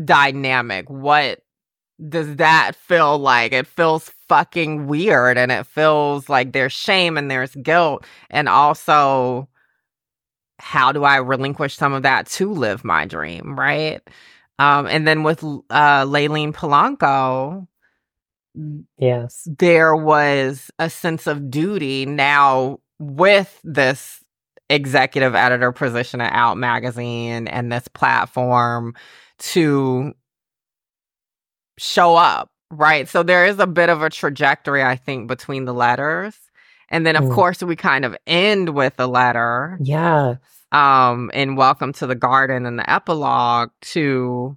dynamic. 0.04 0.90
What 0.90 1.42
does 2.08 2.36
that 2.38 2.74
feel 2.76 3.18
like? 3.18 3.52
It 3.52 3.68
feels 3.68 4.12
fucking 4.28 4.88
weird 4.88 5.38
and 5.38 5.52
it 5.52 5.66
feels 5.66 6.30
like 6.30 6.54
there's 6.54 6.74
shame 6.74 7.18
and 7.18 7.30
there's 7.30 7.56
guilt. 7.56 8.06
And 8.30 8.48
also, 8.48 9.50
how 10.60 10.92
do 10.92 11.04
I 11.04 11.18
relinquish 11.18 11.76
some 11.76 11.94
of 11.94 12.04
that 12.04 12.28
to 12.28 12.52
live 12.52 12.84
my 12.84 13.06
dream? 13.06 13.58
Right. 13.58 14.02
Um, 14.60 14.88
and 14.88 15.08
then 15.08 15.24
with 15.24 15.44
uh, 15.44 16.06
Layleen 16.06 16.54
Polanco, 16.54 17.68
Yes. 18.98 19.48
there 19.58 19.96
was 19.96 20.70
a 20.80 20.90
sense 20.90 21.28
of 21.28 21.50
duty 21.50 22.06
now 22.06 22.80
with 23.00 23.60
this 23.64 24.24
executive 24.70 25.34
editor 25.36 25.72
position 25.72 26.20
at 26.22 26.34
Out 26.34 26.58
Magazine 26.58 27.48
and 27.48 27.72
this 27.72 27.88
platform 27.88 28.96
to 29.40 30.14
show 31.80 32.16
up, 32.16 32.50
right? 32.72 33.08
So 33.08 33.24
there 33.24 33.46
is 33.46 33.60
a 33.60 33.68
bit 33.68 33.90
of 33.90 34.02
a 34.02 34.10
trajectory, 34.10 34.84
I 34.84 34.96
think, 34.96 35.28
between 35.28 35.66
the 35.66 35.74
letters. 35.74 36.36
And 36.90 37.06
then, 37.06 37.16
of 37.16 37.26
Mm. 37.26 37.34
course, 37.36 37.62
we 37.64 37.76
kind 37.76 38.06
of 38.06 38.16
end 38.28 38.70
with 38.70 38.94
a 39.00 39.08
letter 39.08 39.78
Yeah. 39.82 40.36
um 40.72 41.32
in 41.34 41.56
welcome 41.56 41.94
to 41.94 42.06
the 42.08 42.16
garden 42.16 42.66
and 42.68 42.78
the 42.78 42.88
epilogue 42.90 43.72
to 43.82 44.56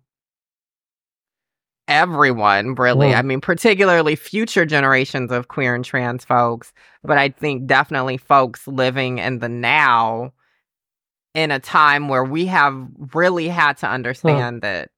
everyone 1.88 2.74
really 2.76 3.08
Mm. 3.08 3.16
i 3.18 3.22
mean 3.22 3.40
particularly 3.40 4.14
future 4.14 4.64
generations 4.64 5.32
of 5.32 5.48
queer 5.48 5.74
and 5.74 5.84
trans 5.84 6.24
folks 6.24 6.72
but 7.02 7.18
i 7.18 7.28
think 7.28 7.66
definitely 7.66 8.16
folks 8.16 8.68
living 8.68 9.18
in 9.18 9.40
the 9.40 9.48
now 9.48 10.32
in 11.34 11.50
a 11.50 11.58
time 11.58 12.08
where 12.08 12.24
we 12.24 12.46
have 12.46 12.74
really 13.14 13.48
had 13.48 13.76
to 13.78 13.88
understand 13.88 14.62
that 14.62 14.90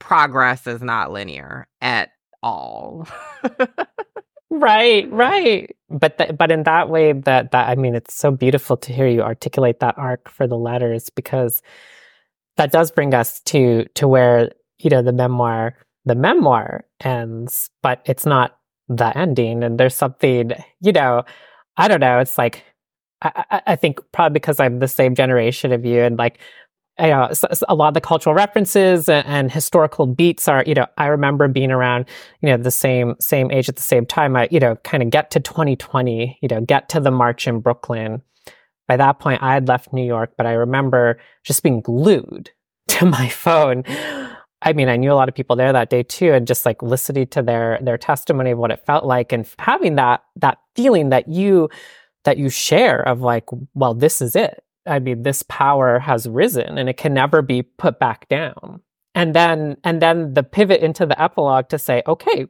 progress 0.00 0.66
is 0.66 0.82
not 0.82 1.12
linear 1.12 1.68
at 1.80 2.10
all 2.42 3.06
Right, 4.50 5.10
right. 5.12 5.74
But 5.88 6.18
th- 6.18 6.36
but 6.36 6.50
in 6.50 6.64
that 6.64 6.88
way, 6.88 7.12
that 7.12 7.52
that 7.52 7.68
I 7.68 7.76
mean, 7.76 7.94
it's 7.94 8.14
so 8.14 8.32
beautiful 8.32 8.76
to 8.78 8.92
hear 8.92 9.06
you 9.06 9.22
articulate 9.22 9.78
that 9.80 9.96
arc 9.96 10.28
for 10.28 10.46
the 10.46 10.56
letters 10.58 11.08
because 11.08 11.62
that 12.56 12.72
does 12.72 12.90
bring 12.90 13.14
us 13.14 13.40
to 13.42 13.84
to 13.94 14.08
where 14.08 14.50
you 14.78 14.90
know 14.90 15.02
the 15.02 15.12
memoir 15.12 15.76
the 16.04 16.16
memoir 16.16 16.84
ends, 17.00 17.70
but 17.82 18.02
it's 18.06 18.26
not 18.26 18.58
the 18.88 19.16
ending. 19.16 19.62
And 19.62 19.78
there's 19.78 19.94
something 19.94 20.52
you 20.80 20.92
know, 20.92 21.22
I 21.76 21.86
don't 21.88 22.00
know. 22.00 22.18
It's 22.18 22.36
like 22.38 22.64
I, 23.22 23.44
I, 23.50 23.62
I 23.68 23.76
think 23.76 24.00
probably 24.12 24.34
because 24.34 24.58
I'm 24.58 24.80
the 24.80 24.88
same 24.88 25.14
generation 25.14 25.72
of 25.72 25.84
you, 25.84 26.02
and 26.02 26.18
like 26.18 26.40
you 27.00 27.08
know, 27.08 27.30
a 27.68 27.74
lot 27.74 27.88
of 27.88 27.94
the 27.94 28.00
cultural 28.00 28.34
references 28.34 29.08
and, 29.08 29.26
and 29.26 29.52
historical 29.52 30.06
beats 30.06 30.48
are, 30.48 30.64
you 30.66 30.74
know, 30.74 30.86
I 30.98 31.06
remember 31.06 31.48
being 31.48 31.70
around, 31.70 32.06
you 32.42 32.48
know, 32.48 32.56
the 32.56 32.70
same 32.70 33.14
same 33.20 33.50
age 33.50 33.68
at 33.68 33.76
the 33.76 33.82
same 33.82 34.06
time. 34.06 34.36
I, 34.36 34.48
you 34.50 34.60
know, 34.60 34.76
kind 34.76 35.02
of 35.02 35.10
get 35.10 35.30
to 35.32 35.40
2020, 35.40 36.38
you 36.40 36.48
know, 36.48 36.60
get 36.60 36.88
to 36.90 37.00
the 37.00 37.10
march 37.10 37.46
in 37.46 37.60
Brooklyn. 37.60 38.22
By 38.88 38.96
that 38.96 39.20
point, 39.20 39.42
I 39.42 39.54
had 39.54 39.68
left 39.68 39.92
New 39.92 40.04
York, 40.04 40.32
but 40.36 40.46
I 40.46 40.52
remember 40.52 41.20
just 41.44 41.62
being 41.62 41.80
glued 41.80 42.50
to 42.88 43.06
my 43.06 43.28
phone. 43.28 43.84
I 44.62 44.74
mean, 44.74 44.88
I 44.88 44.96
knew 44.96 45.12
a 45.12 45.14
lot 45.14 45.28
of 45.28 45.34
people 45.34 45.56
there 45.56 45.72
that 45.72 45.90
day 45.90 46.02
too, 46.02 46.32
and 46.32 46.46
just 46.46 46.66
like 46.66 46.82
listening 46.82 47.28
to 47.28 47.42
their 47.42 47.78
their 47.82 47.98
testimony 47.98 48.50
of 48.50 48.58
what 48.58 48.70
it 48.70 48.84
felt 48.86 49.04
like, 49.04 49.32
and 49.32 49.46
having 49.58 49.94
that 49.96 50.22
that 50.36 50.58
feeling 50.76 51.10
that 51.10 51.28
you 51.28 51.70
that 52.24 52.36
you 52.36 52.50
share 52.50 53.00
of 53.00 53.20
like, 53.20 53.46
well, 53.74 53.94
this 53.94 54.20
is 54.20 54.36
it. 54.36 54.62
I 54.90 54.98
mean, 54.98 55.22
this 55.22 55.42
power 55.44 55.98
has 56.00 56.28
risen 56.28 56.76
and 56.76 56.88
it 56.88 56.96
can 56.96 57.14
never 57.14 57.42
be 57.42 57.62
put 57.62 57.98
back 57.98 58.28
down. 58.28 58.80
And 59.14 59.34
then, 59.34 59.76
and 59.84 60.02
then 60.02 60.34
the 60.34 60.42
pivot 60.42 60.82
into 60.82 61.06
the 61.06 61.20
epilogue 61.20 61.68
to 61.70 61.78
say, 61.78 62.02
okay, 62.06 62.46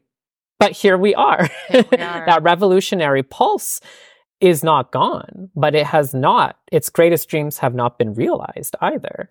but 0.59 0.73
here 0.73 0.99
we 0.99 1.15
are. 1.15 1.49
that 1.71 2.43
revolutionary 2.43 3.23
pulse 3.23 3.81
is 4.41 4.65
not 4.65 4.93
gone, 4.93 5.51
but 5.55 5.75
it 5.75 5.87
has 5.87 6.15
not, 6.15 6.59
its 6.73 6.89
greatest 6.89 7.29
dreams 7.29 7.59
have 7.59 7.75
not 7.75 7.99
been 7.99 8.15
realized 8.15 8.75
either. 8.81 9.31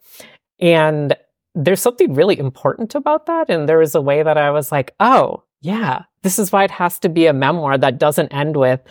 And 0.59 1.15
there's 1.55 1.81
something 1.81 2.13
really 2.13 2.37
important 2.37 2.95
about 2.95 3.25
that. 3.25 3.49
And 3.49 3.67
there 3.67 3.79
was 3.79 3.95
a 3.95 4.01
way 4.01 4.23
that 4.23 4.37
I 4.37 4.51
was 4.51 4.71
like, 4.71 4.93
oh, 4.99 5.43
yeah, 5.61 6.03
this 6.21 6.39
is 6.39 6.51
why 6.51 6.63
it 6.63 6.71
has 6.71 6.99
to 6.99 7.09
be 7.09 7.25
a 7.25 7.33
memoir 7.33 7.77
that 7.77 7.97
doesn't 7.97 8.33
end 8.33 8.55
with, 8.55 8.81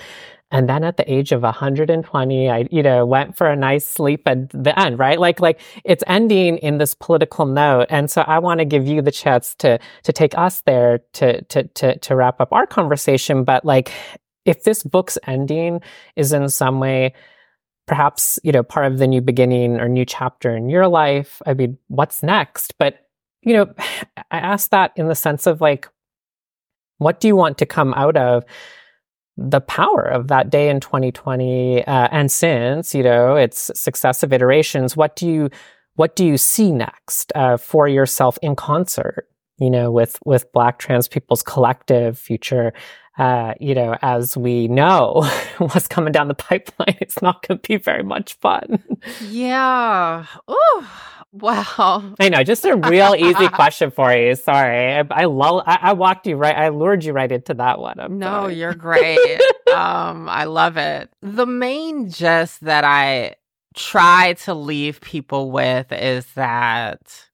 and 0.50 0.68
then 0.68 0.82
at 0.82 0.96
the 0.96 1.12
age 1.12 1.32
of 1.32 1.42
120, 1.42 2.50
I, 2.50 2.68
you 2.70 2.82
know, 2.82 3.04
went 3.04 3.36
for 3.36 3.48
a 3.48 3.56
nice 3.56 3.84
sleep 3.84 4.22
at 4.26 4.48
the 4.50 4.78
end, 4.78 4.98
right? 4.98 5.20
Like, 5.20 5.40
like 5.40 5.60
it's 5.84 6.02
ending 6.06 6.56
in 6.58 6.78
this 6.78 6.94
political 6.94 7.44
note. 7.44 7.86
And 7.90 8.10
so 8.10 8.22
I 8.22 8.38
want 8.38 8.60
to 8.60 8.64
give 8.64 8.86
you 8.86 9.02
the 9.02 9.10
chance 9.10 9.54
to, 9.56 9.78
to 10.04 10.12
take 10.12 10.36
us 10.38 10.62
there 10.62 11.00
to, 11.14 11.42
to, 11.42 11.64
to, 11.64 11.98
to 11.98 12.16
wrap 12.16 12.40
up 12.40 12.52
our 12.52 12.66
conversation. 12.66 13.44
But 13.44 13.66
like, 13.66 13.92
if 14.46 14.64
this 14.64 14.82
book's 14.82 15.18
ending 15.26 15.82
is 16.16 16.32
in 16.32 16.48
some 16.48 16.80
way, 16.80 17.12
perhaps, 17.86 18.38
you 18.42 18.52
know, 18.52 18.62
part 18.62 18.90
of 18.90 18.98
the 18.98 19.06
new 19.06 19.20
beginning 19.20 19.78
or 19.78 19.86
new 19.86 20.06
chapter 20.06 20.56
in 20.56 20.70
your 20.70 20.88
life, 20.88 21.42
I 21.44 21.52
mean, 21.52 21.76
what's 21.88 22.22
next? 22.22 22.74
But, 22.78 23.06
you 23.42 23.52
know, 23.52 23.74
I 24.30 24.38
ask 24.38 24.70
that 24.70 24.92
in 24.96 25.08
the 25.08 25.14
sense 25.14 25.46
of 25.46 25.60
like, 25.60 25.88
what 26.96 27.20
do 27.20 27.28
you 27.28 27.36
want 27.36 27.58
to 27.58 27.66
come 27.66 27.92
out 27.94 28.16
of 28.16 28.44
the 29.38 29.60
power 29.60 30.02
of 30.02 30.26
that 30.28 30.50
day 30.50 30.68
in 30.68 30.80
2020 30.80 31.86
uh, 31.86 32.08
and 32.10 32.30
since 32.30 32.92
you 32.92 33.04
know 33.04 33.36
its 33.36 33.70
successive 33.74 34.32
iterations 34.32 34.96
what 34.96 35.14
do 35.14 35.28
you 35.28 35.48
what 35.94 36.16
do 36.16 36.26
you 36.26 36.36
see 36.36 36.72
next 36.72 37.32
uh, 37.36 37.56
for 37.56 37.86
yourself 37.86 38.36
in 38.42 38.56
concert 38.56 39.28
you 39.58 39.70
know 39.70 39.92
with 39.92 40.18
with 40.24 40.52
black 40.52 40.78
trans 40.78 41.08
people's 41.08 41.42
collective 41.42 42.18
future? 42.18 42.72
Uh, 43.16 43.52
you 43.58 43.74
know 43.74 43.96
as 44.02 44.36
we 44.36 44.68
know 44.68 45.28
what's 45.58 45.88
coming 45.88 46.12
down 46.12 46.28
the 46.28 46.34
pipeline 46.34 46.96
it's 47.00 47.20
not 47.20 47.44
going 47.46 47.58
to 47.58 47.68
be 47.68 47.76
very 47.76 48.04
much 48.04 48.34
fun. 48.34 48.82
Yeah. 49.28 50.24
Oh 50.46 51.17
wow. 51.32 52.14
I 52.18 52.28
know 52.28 52.42
just 52.42 52.64
a 52.64 52.76
real 52.76 53.14
easy 53.16 53.48
question 53.52 53.90
for 53.90 54.12
you. 54.12 54.34
Sorry. 54.34 54.94
I, 54.94 55.04
I 55.10 55.24
lull 55.26 55.62
I, 55.66 55.78
I 55.82 55.92
walked 55.92 56.26
you 56.26 56.36
right 56.36 56.56
i 56.56 56.68
lured 56.70 57.04
you 57.04 57.12
right 57.12 57.30
into 57.30 57.54
that 57.54 57.78
one. 57.78 58.00
I'm 58.00 58.18
no 58.18 58.26
sorry. 58.26 58.54
you're 58.54 58.74
great. 58.74 59.40
Um 59.74 60.28
i 60.28 60.44
love 60.44 60.76
it. 60.76 61.10
The 61.22 61.46
main 61.46 62.10
gist 62.10 62.62
that 62.62 62.84
i 62.84 63.34
try 63.74 64.32
to 64.32 64.54
leave 64.54 65.00
people 65.00 65.50
with 65.50 65.92
is 65.92 66.26
that 66.34 67.28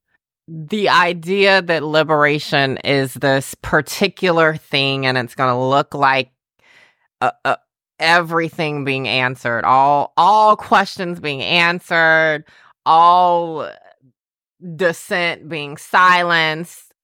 the 0.46 0.88
idea 0.90 1.62
that 1.62 1.82
liberation 1.82 2.76
is 2.78 3.14
this 3.14 3.54
particular 3.62 4.56
thing 4.56 5.06
and 5.06 5.16
it's 5.16 5.34
going 5.34 5.50
to 5.50 5.58
look 5.58 5.94
like 5.94 6.32
uh, 7.22 7.30
uh, 7.46 7.56
everything 7.98 8.84
being 8.84 9.08
answered 9.08 9.64
all 9.64 10.12
all 10.18 10.56
questions 10.56 11.18
being 11.18 11.40
answered 11.40 12.44
all 12.84 13.66
dissent 14.76 15.48
being 15.48 15.76
silenced 15.76 16.94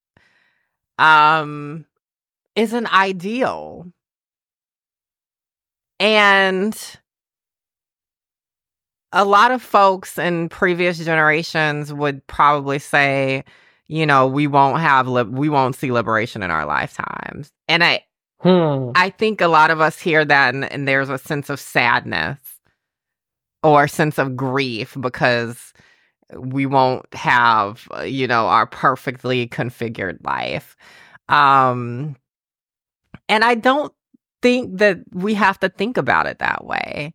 um 0.99 1.85
is 2.57 2.73
an 2.73 2.87
ideal 2.87 3.93
and 5.99 6.99
a 9.13 9.25
lot 9.25 9.51
of 9.51 9.63
folks 9.63 10.19
in 10.19 10.49
previous 10.49 10.99
generations 10.99 11.93
would 11.93 12.27
probably 12.27 12.79
say, 12.79 13.45
you 13.89 14.07
know, 14.07 14.27
we 14.27 14.47
won't 14.47 14.81
have 14.81 15.09
li- 15.09 15.25
we 15.25 15.49
won't 15.49 15.75
see 15.75 15.91
liberation 15.93 16.43
in 16.43 16.51
our 16.51 16.65
lifetimes. 16.65 17.51
And 17.69 17.85
I 17.85 18.05
Hmm. 18.41 18.93
I 18.95 19.11
think 19.11 19.43
a 19.43 19.49
lot 19.49 19.71
of 19.71 19.81
us 19.83 20.01
hear 20.01 20.25
that 20.25 20.55
and, 20.55 20.65
and 20.73 20.89
there's 20.89 21.11
a 21.11 21.19
sense 21.19 21.51
of 21.51 21.61
sadness 21.61 22.39
or 23.63 23.85
a 23.85 23.89
sense 23.89 24.19
of 24.19 24.35
grief 24.35 24.97
because 24.99 25.75
we 26.37 26.67
won't 26.67 27.13
have, 27.15 27.89
uh, 27.97 28.03
you 28.03 28.27
know, 28.27 28.47
our 28.47 28.67
perfectly 28.67 29.49
configured 29.49 30.25
life. 30.25 30.77
Um 31.29 32.17
and 33.29 33.45
I 33.45 33.55
don't 33.55 33.93
think 34.43 34.79
that 34.79 34.99
we 35.13 35.35
have 35.35 35.59
to 35.61 35.69
think 35.69 35.97
about 35.97 36.27
it 36.27 36.39
that 36.41 36.65
way. 36.65 37.15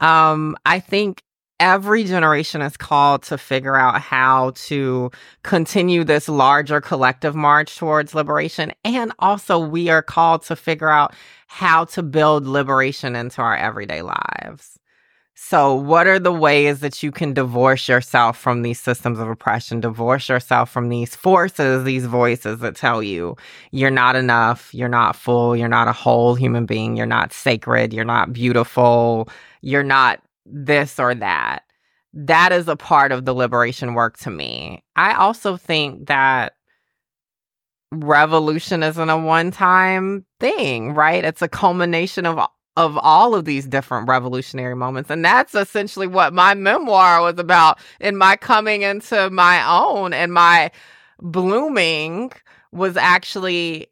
Um 0.00 0.56
I 0.66 0.80
think 0.80 1.22
every 1.60 2.04
generation 2.04 2.60
is 2.62 2.76
called 2.76 3.22
to 3.22 3.38
figure 3.38 3.76
out 3.76 4.00
how 4.00 4.52
to 4.56 5.10
continue 5.42 6.04
this 6.04 6.28
larger 6.28 6.80
collective 6.80 7.34
march 7.34 7.76
towards 7.76 8.14
liberation. 8.14 8.72
And 8.84 9.12
also, 9.18 9.58
we 9.58 9.88
are 9.88 10.02
called 10.02 10.42
to 10.44 10.56
figure 10.56 10.90
out 10.90 11.14
how 11.46 11.84
to 11.86 12.02
build 12.02 12.46
liberation 12.46 13.14
into 13.16 13.40
our 13.40 13.56
everyday 13.56 14.02
lives. 14.02 14.78
So, 15.36 15.74
what 15.74 16.06
are 16.06 16.20
the 16.20 16.32
ways 16.32 16.78
that 16.80 17.02
you 17.02 17.10
can 17.10 17.34
divorce 17.34 17.88
yourself 17.88 18.38
from 18.38 18.62
these 18.62 18.80
systems 18.80 19.18
of 19.18 19.28
oppression, 19.28 19.80
divorce 19.80 20.28
yourself 20.28 20.70
from 20.70 20.88
these 20.90 21.16
forces, 21.16 21.82
these 21.84 22.06
voices 22.06 22.60
that 22.60 22.76
tell 22.76 23.02
you 23.02 23.36
you're 23.72 23.90
not 23.90 24.14
enough, 24.14 24.72
you're 24.72 24.88
not 24.88 25.16
full, 25.16 25.56
you're 25.56 25.68
not 25.68 25.88
a 25.88 25.92
whole 25.92 26.36
human 26.36 26.66
being, 26.66 26.96
you're 26.96 27.04
not 27.04 27.32
sacred, 27.32 27.92
you're 27.92 28.04
not 28.04 28.32
beautiful, 28.32 29.28
you're 29.60 29.82
not 29.82 30.22
this 30.46 31.00
or 31.00 31.14
that? 31.16 31.64
That 32.12 32.52
is 32.52 32.68
a 32.68 32.76
part 32.76 33.10
of 33.10 33.24
the 33.24 33.34
liberation 33.34 33.94
work 33.94 34.16
to 34.18 34.30
me. 34.30 34.84
I 34.94 35.14
also 35.14 35.56
think 35.56 36.06
that 36.06 36.54
revolution 37.90 38.82
isn't 38.82 39.10
a 39.10 39.18
one 39.18 39.50
time 39.50 40.24
thing, 40.38 40.94
right? 40.94 41.24
It's 41.24 41.42
a 41.42 41.48
culmination 41.48 42.24
of 42.24 42.38
of 42.76 42.98
all 42.98 43.34
of 43.34 43.44
these 43.44 43.66
different 43.66 44.08
revolutionary 44.08 44.74
moments. 44.74 45.10
And 45.10 45.24
that's 45.24 45.54
essentially 45.54 46.06
what 46.06 46.32
my 46.32 46.54
memoir 46.54 47.22
was 47.22 47.38
about 47.38 47.78
in 48.00 48.16
my 48.16 48.36
coming 48.36 48.82
into 48.82 49.30
my 49.30 49.64
own 49.66 50.12
and 50.12 50.32
my 50.32 50.70
blooming 51.20 52.32
was 52.72 52.96
actually 52.96 53.88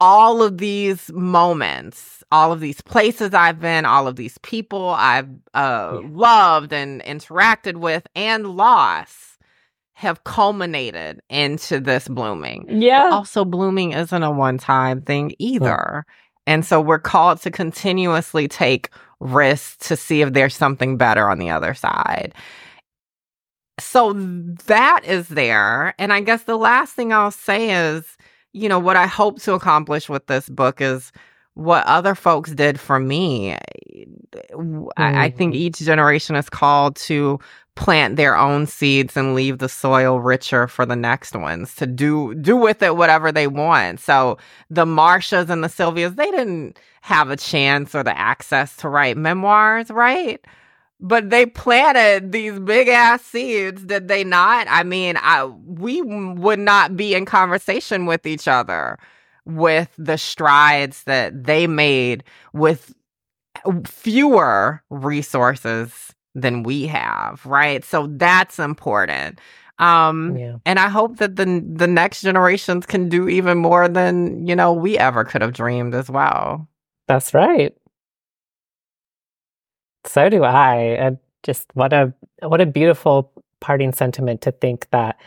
all 0.00 0.42
of 0.42 0.58
these 0.58 1.10
moments, 1.12 2.22
all 2.30 2.52
of 2.52 2.60
these 2.60 2.80
places 2.80 3.34
I've 3.34 3.60
been, 3.60 3.84
all 3.84 4.06
of 4.06 4.14
these 4.14 4.38
people 4.38 4.90
I've 4.90 5.28
uh, 5.54 5.98
yeah. 6.00 6.08
loved 6.10 6.72
and 6.72 7.02
interacted 7.02 7.76
with 7.78 8.06
and 8.14 8.56
lost 8.56 9.38
have 9.94 10.22
culminated 10.22 11.20
into 11.28 11.80
this 11.80 12.06
blooming. 12.06 12.66
Yeah. 12.68 13.08
But 13.10 13.12
also, 13.12 13.44
blooming 13.44 13.92
isn't 13.92 14.22
a 14.22 14.30
one 14.30 14.58
time 14.58 15.02
thing 15.02 15.34
either. 15.40 16.06
And 16.48 16.64
so 16.64 16.80
we're 16.80 16.98
called 16.98 17.42
to 17.42 17.50
continuously 17.50 18.48
take 18.48 18.88
risks 19.20 19.86
to 19.86 19.96
see 19.96 20.22
if 20.22 20.32
there's 20.32 20.56
something 20.56 20.96
better 20.96 21.28
on 21.28 21.38
the 21.38 21.50
other 21.50 21.74
side. 21.74 22.34
So 23.78 24.14
that 24.14 25.02
is 25.04 25.28
there. 25.28 25.94
And 25.98 26.10
I 26.10 26.22
guess 26.22 26.44
the 26.44 26.56
last 26.56 26.94
thing 26.94 27.12
I'll 27.12 27.30
say 27.30 27.70
is, 27.70 28.16
you 28.54 28.66
know, 28.66 28.78
what 28.78 28.96
I 28.96 29.04
hope 29.06 29.42
to 29.42 29.52
accomplish 29.52 30.08
with 30.08 30.26
this 30.26 30.48
book 30.48 30.80
is 30.80 31.12
what 31.58 31.84
other 31.86 32.14
folks 32.14 32.52
did 32.52 32.78
for 32.78 33.00
me. 33.00 33.52
I, 34.96 35.24
I 35.24 35.30
think 35.30 35.54
mm-hmm. 35.54 35.62
each 35.62 35.78
generation 35.78 36.36
is 36.36 36.48
called 36.48 36.94
to 36.96 37.40
plant 37.74 38.14
their 38.14 38.36
own 38.36 38.66
seeds 38.66 39.16
and 39.16 39.34
leave 39.34 39.58
the 39.58 39.68
soil 39.68 40.20
richer 40.20 40.68
for 40.68 40.86
the 40.86 40.94
next 40.94 41.34
ones 41.34 41.74
to 41.74 41.86
do 41.86 42.32
do 42.36 42.56
with 42.56 42.80
it 42.80 42.96
whatever 42.96 43.32
they 43.32 43.48
want. 43.48 43.98
So 43.98 44.38
the 44.70 44.84
Marshas 44.84 45.50
and 45.50 45.64
the 45.64 45.68
Sylvias, 45.68 46.14
they 46.14 46.30
didn't 46.30 46.78
have 47.00 47.28
a 47.28 47.36
chance 47.36 47.92
or 47.92 48.04
the 48.04 48.16
access 48.16 48.76
to 48.76 48.88
write 48.88 49.16
memoirs, 49.16 49.90
right? 49.90 50.40
But 51.00 51.30
they 51.30 51.44
planted 51.46 52.30
these 52.30 52.60
big 52.60 52.86
ass 52.86 53.22
seeds, 53.22 53.82
did 53.82 54.06
they 54.06 54.22
not? 54.22 54.68
I 54.70 54.84
mean, 54.84 55.16
I 55.16 55.44
we 55.44 56.02
would 56.02 56.60
not 56.60 56.96
be 56.96 57.16
in 57.16 57.24
conversation 57.24 58.06
with 58.06 58.26
each 58.26 58.46
other 58.46 58.96
with 59.48 59.90
the 59.98 60.18
strides 60.18 61.04
that 61.04 61.44
they 61.44 61.66
made 61.66 62.22
with 62.52 62.94
fewer 63.86 64.82
resources 64.90 66.14
than 66.34 66.62
we 66.62 66.86
have, 66.86 67.44
right? 67.44 67.84
So 67.84 68.06
that's 68.06 68.58
important. 68.58 69.40
Um, 69.78 70.36
yeah. 70.36 70.56
and 70.66 70.78
I 70.78 70.88
hope 70.88 71.18
that 71.18 71.36
the 71.36 71.64
the 71.66 71.86
next 71.86 72.22
generations 72.22 72.84
can 72.84 73.08
do 73.08 73.28
even 73.28 73.58
more 73.58 73.88
than, 73.88 74.46
you 74.46 74.56
know, 74.56 74.72
we 74.72 74.98
ever 74.98 75.24
could 75.24 75.40
have 75.40 75.52
dreamed 75.52 75.94
as 75.94 76.10
well. 76.10 76.68
That's 77.06 77.32
right. 77.32 77.74
So 80.04 80.28
do 80.28 80.42
I. 80.42 80.76
And 80.76 81.18
just 81.42 81.68
what 81.74 81.92
a 81.92 82.12
what 82.42 82.60
a 82.60 82.66
beautiful 82.66 83.32
parting 83.60 83.92
sentiment 83.92 84.40
to 84.42 84.52
think 84.52 84.88
that 84.90 85.18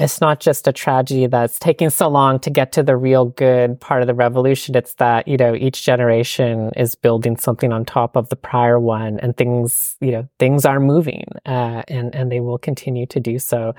it's 0.00 0.20
not 0.20 0.40
just 0.40 0.66
a 0.66 0.72
tragedy 0.72 1.26
that's 1.26 1.58
taking 1.58 1.90
so 1.90 2.08
long 2.08 2.40
to 2.40 2.50
get 2.50 2.72
to 2.72 2.82
the 2.82 2.96
real 2.96 3.26
good 3.26 3.78
part 3.80 4.00
of 4.00 4.06
the 4.06 4.14
revolution. 4.14 4.74
It's 4.74 4.94
that, 4.94 5.28
you 5.28 5.36
know, 5.36 5.54
each 5.54 5.84
generation 5.84 6.70
is 6.76 6.94
building 6.94 7.36
something 7.36 7.70
on 7.72 7.84
top 7.84 8.16
of 8.16 8.30
the 8.30 8.36
prior 8.36 8.80
one 8.80 9.20
and 9.20 9.36
things, 9.36 9.96
you 10.00 10.10
know, 10.10 10.26
things 10.38 10.64
are 10.64 10.80
moving, 10.80 11.26
uh, 11.44 11.82
and, 11.88 12.14
and 12.14 12.32
they 12.32 12.40
will 12.40 12.58
continue 12.58 13.04
to 13.06 13.20
do 13.20 13.38
so. 13.38 13.74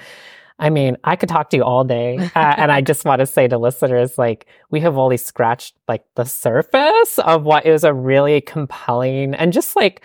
I 0.59 0.69
mean, 0.69 0.95
I 1.03 1.15
could 1.15 1.27
talk 1.27 1.49
to 1.49 1.57
you 1.57 1.63
all 1.63 1.83
day. 1.83 2.19
Uh, 2.35 2.53
and 2.55 2.71
I 2.71 2.81
just 2.81 3.03
want 3.03 3.19
to 3.19 3.25
say 3.25 3.47
to 3.47 3.57
listeners, 3.57 4.19
like, 4.19 4.45
we 4.69 4.79
have 4.81 4.95
only 4.95 5.17
scratched 5.17 5.73
like 5.87 6.05
the 6.15 6.23
surface 6.23 7.17
of 7.17 7.43
what 7.43 7.65
is 7.65 7.83
a 7.83 7.95
really 7.95 8.41
compelling 8.41 9.33
and 9.33 9.51
just 9.51 9.75
like, 9.75 10.03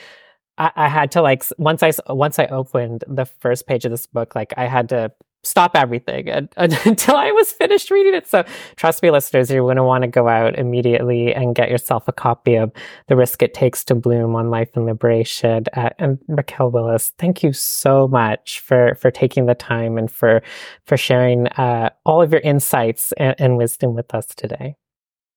I, 0.56 0.70
I 0.74 0.88
had 0.88 1.10
to 1.12 1.20
like 1.20 1.44
once 1.58 1.82
I 1.82 1.92
once 2.08 2.38
I 2.38 2.46
opened 2.46 3.04
the 3.06 3.26
first 3.26 3.66
page 3.66 3.84
of 3.84 3.90
this 3.90 4.06
book, 4.06 4.34
like 4.34 4.54
I 4.56 4.66
had 4.66 4.88
to 4.88 5.12
stop 5.42 5.76
everything 5.76 6.28
and, 6.28 6.48
and, 6.56 6.78
until 6.84 7.16
I 7.16 7.30
was 7.30 7.52
finished 7.52 7.90
reading 7.90 8.14
it. 8.14 8.26
So 8.26 8.44
trust 8.76 9.02
me, 9.02 9.10
listeners, 9.10 9.50
you're 9.50 9.62
going 9.62 9.76
to 9.76 9.84
want 9.84 10.02
to 10.02 10.08
go 10.08 10.28
out 10.28 10.58
immediately 10.58 11.34
and 11.34 11.54
get 11.54 11.70
yourself 11.70 12.08
a 12.08 12.12
copy 12.12 12.56
of 12.56 12.72
The 13.08 13.16
Risk 13.16 13.42
It 13.42 13.54
Takes 13.54 13.84
to 13.84 13.94
Bloom 13.94 14.34
on 14.34 14.50
Life 14.50 14.70
and 14.74 14.86
Liberation. 14.86 15.64
And 15.98 16.18
Raquel 16.28 16.70
Willis, 16.70 17.12
thank 17.18 17.42
you 17.42 17.52
so 17.52 18.08
much 18.08 18.60
for, 18.60 18.94
for 18.96 19.10
taking 19.10 19.46
the 19.46 19.54
time 19.54 19.98
and 19.98 20.10
for, 20.10 20.42
for 20.84 20.96
sharing 20.96 21.46
uh, 21.48 21.90
all 22.04 22.22
of 22.22 22.32
your 22.32 22.40
insights 22.42 23.12
and, 23.12 23.34
and 23.38 23.56
wisdom 23.56 23.94
with 23.94 24.14
us 24.14 24.26
today. 24.26 24.76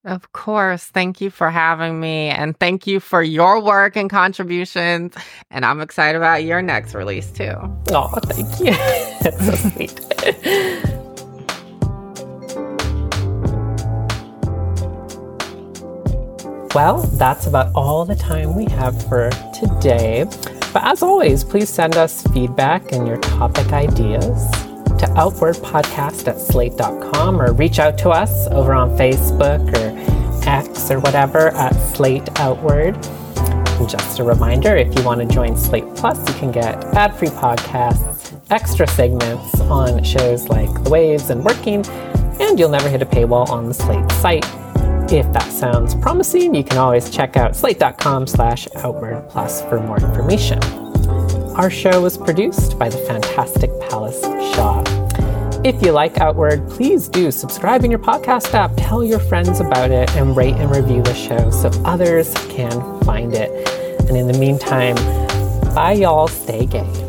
Of 0.06 0.32
course. 0.32 0.86
Thank 0.86 1.20
you 1.20 1.30
for 1.30 1.50
having 1.50 2.00
me. 2.00 2.30
And 2.30 2.58
thank 2.58 2.88
you 2.88 3.02
for 3.02 3.22
your 3.22 3.62
work 3.62 3.98
and 3.98 4.10
contributions. 4.10 5.14
And 5.52 5.66
I'm 5.66 5.82
excited 5.82 6.18
about 6.18 6.44
your 6.44 6.62
next 6.62 6.96
release 6.96 7.30
too. 7.32 7.54
Oh, 7.92 8.08
thank 8.24 8.60
you. 8.60 8.72
That's 9.22 9.46
so 9.46 9.70
sweet. 9.70 10.00
well, 16.74 17.02
that's 17.18 17.48
about 17.48 17.74
all 17.76 18.06
the 18.06 18.16
time 18.16 18.56
we 18.56 18.66
have 18.66 19.02
for 19.10 19.32
today. 19.60 20.26
But 20.72 20.84
as 20.84 21.02
always, 21.02 21.44
please 21.44 21.68
send 21.68 21.98
us 21.98 22.22
feedback 22.28 22.92
and 22.94 23.08
your 23.08 23.18
topic 23.18 23.74
ideas 23.74 24.69
to 25.00 25.06
outwardpodcast 25.08 26.28
at 26.28 26.40
slate.com 26.40 27.42
or 27.42 27.54
reach 27.54 27.80
out 27.80 27.98
to 28.00 28.10
us 28.10 28.48
over 28.48 28.74
on 28.74 28.90
Facebook 28.98 29.62
or 29.78 30.20
X 30.48 30.92
or 30.92 31.00
whatever 31.00 31.50
at 31.50 31.74
Slate 31.94 32.28
Outward. 32.40 32.96
And 33.38 33.90
just 33.90 34.20
a 34.20 34.24
reminder 34.24 34.76
if 34.76 34.94
you 34.98 35.04
want 35.04 35.22
to 35.22 35.28
join 35.28 35.56
Slate 35.58 35.86
Plus, 35.96 36.18
you 36.28 36.34
can 36.36 36.52
get 36.52 36.84
ad 36.96 37.16
free 37.16 37.30
podcasts, 37.30 38.40
extra 38.50 38.88
segments 38.88 39.60
on 39.62 40.04
shows 40.04 40.50
like 40.50 40.72
The 40.84 40.90
Waves 40.90 41.30
and 41.30 41.44
Working, 41.44 41.86
and 42.42 42.60
you'll 42.60 42.70
never 42.70 42.90
hit 42.90 43.02
a 43.02 43.06
paywall 43.06 43.50
on 43.50 43.68
the 43.68 43.74
Slate 43.74 44.12
site. 44.14 44.46
If 45.12 45.32
that 45.34 45.52
sounds 45.52 45.96
promising, 45.96 46.54
you 46.54 46.64
can 46.64 46.78
always 46.78 47.10
check 47.10 47.36
out 47.36 47.56
slate.com 47.56 48.28
slash 48.28 48.68
outward 48.76 49.28
plus 49.30 49.62
for 49.64 49.80
more 49.80 49.98
information. 49.98 50.89
Our 51.60 51.70
show 51.70 52.02
was 52.02 52.18
produced 52.18 52.80
by 52.80 52.88
the 52.88 52.98
fantastic 53.00 53.70
Palace 53.82 54.22
Shaw. 54.56 54.82
If 55.66 55.84
you 55.84 55.92
like 55.92 56.18
Outward, 56.18 56.66
please 56.70 57.10
do 57.10 57.32
subscribe 57.32 57.84
in 57.84 57.92
your 57.92 58.00
podcast 58.00 58.54
app, 58.54 58.72
tell 58.78 59.04
your 59.04 59.20
friends 59.20 59.60
about 59.60 59.92
it, 59.92 60.10
and 60.16 60.38
rate 60.38 60.54
and 60.54 60.74
review 60.74 61.04
the 61.04 61.14
show 61.14 61.52
so 61.52 61.70
others 61.84 62.34
can 62.48 63.02
find 63.02 63.34
it. 63.34 63.52
And 64.08 64.16
in 64.16 64.28
the 64.28 64.40
meantime, 64.40 64.96
bye, 65.76 65.98
y'all. 66.00 66.30
Stay 66.30 66.66
gay. 66.66 67.09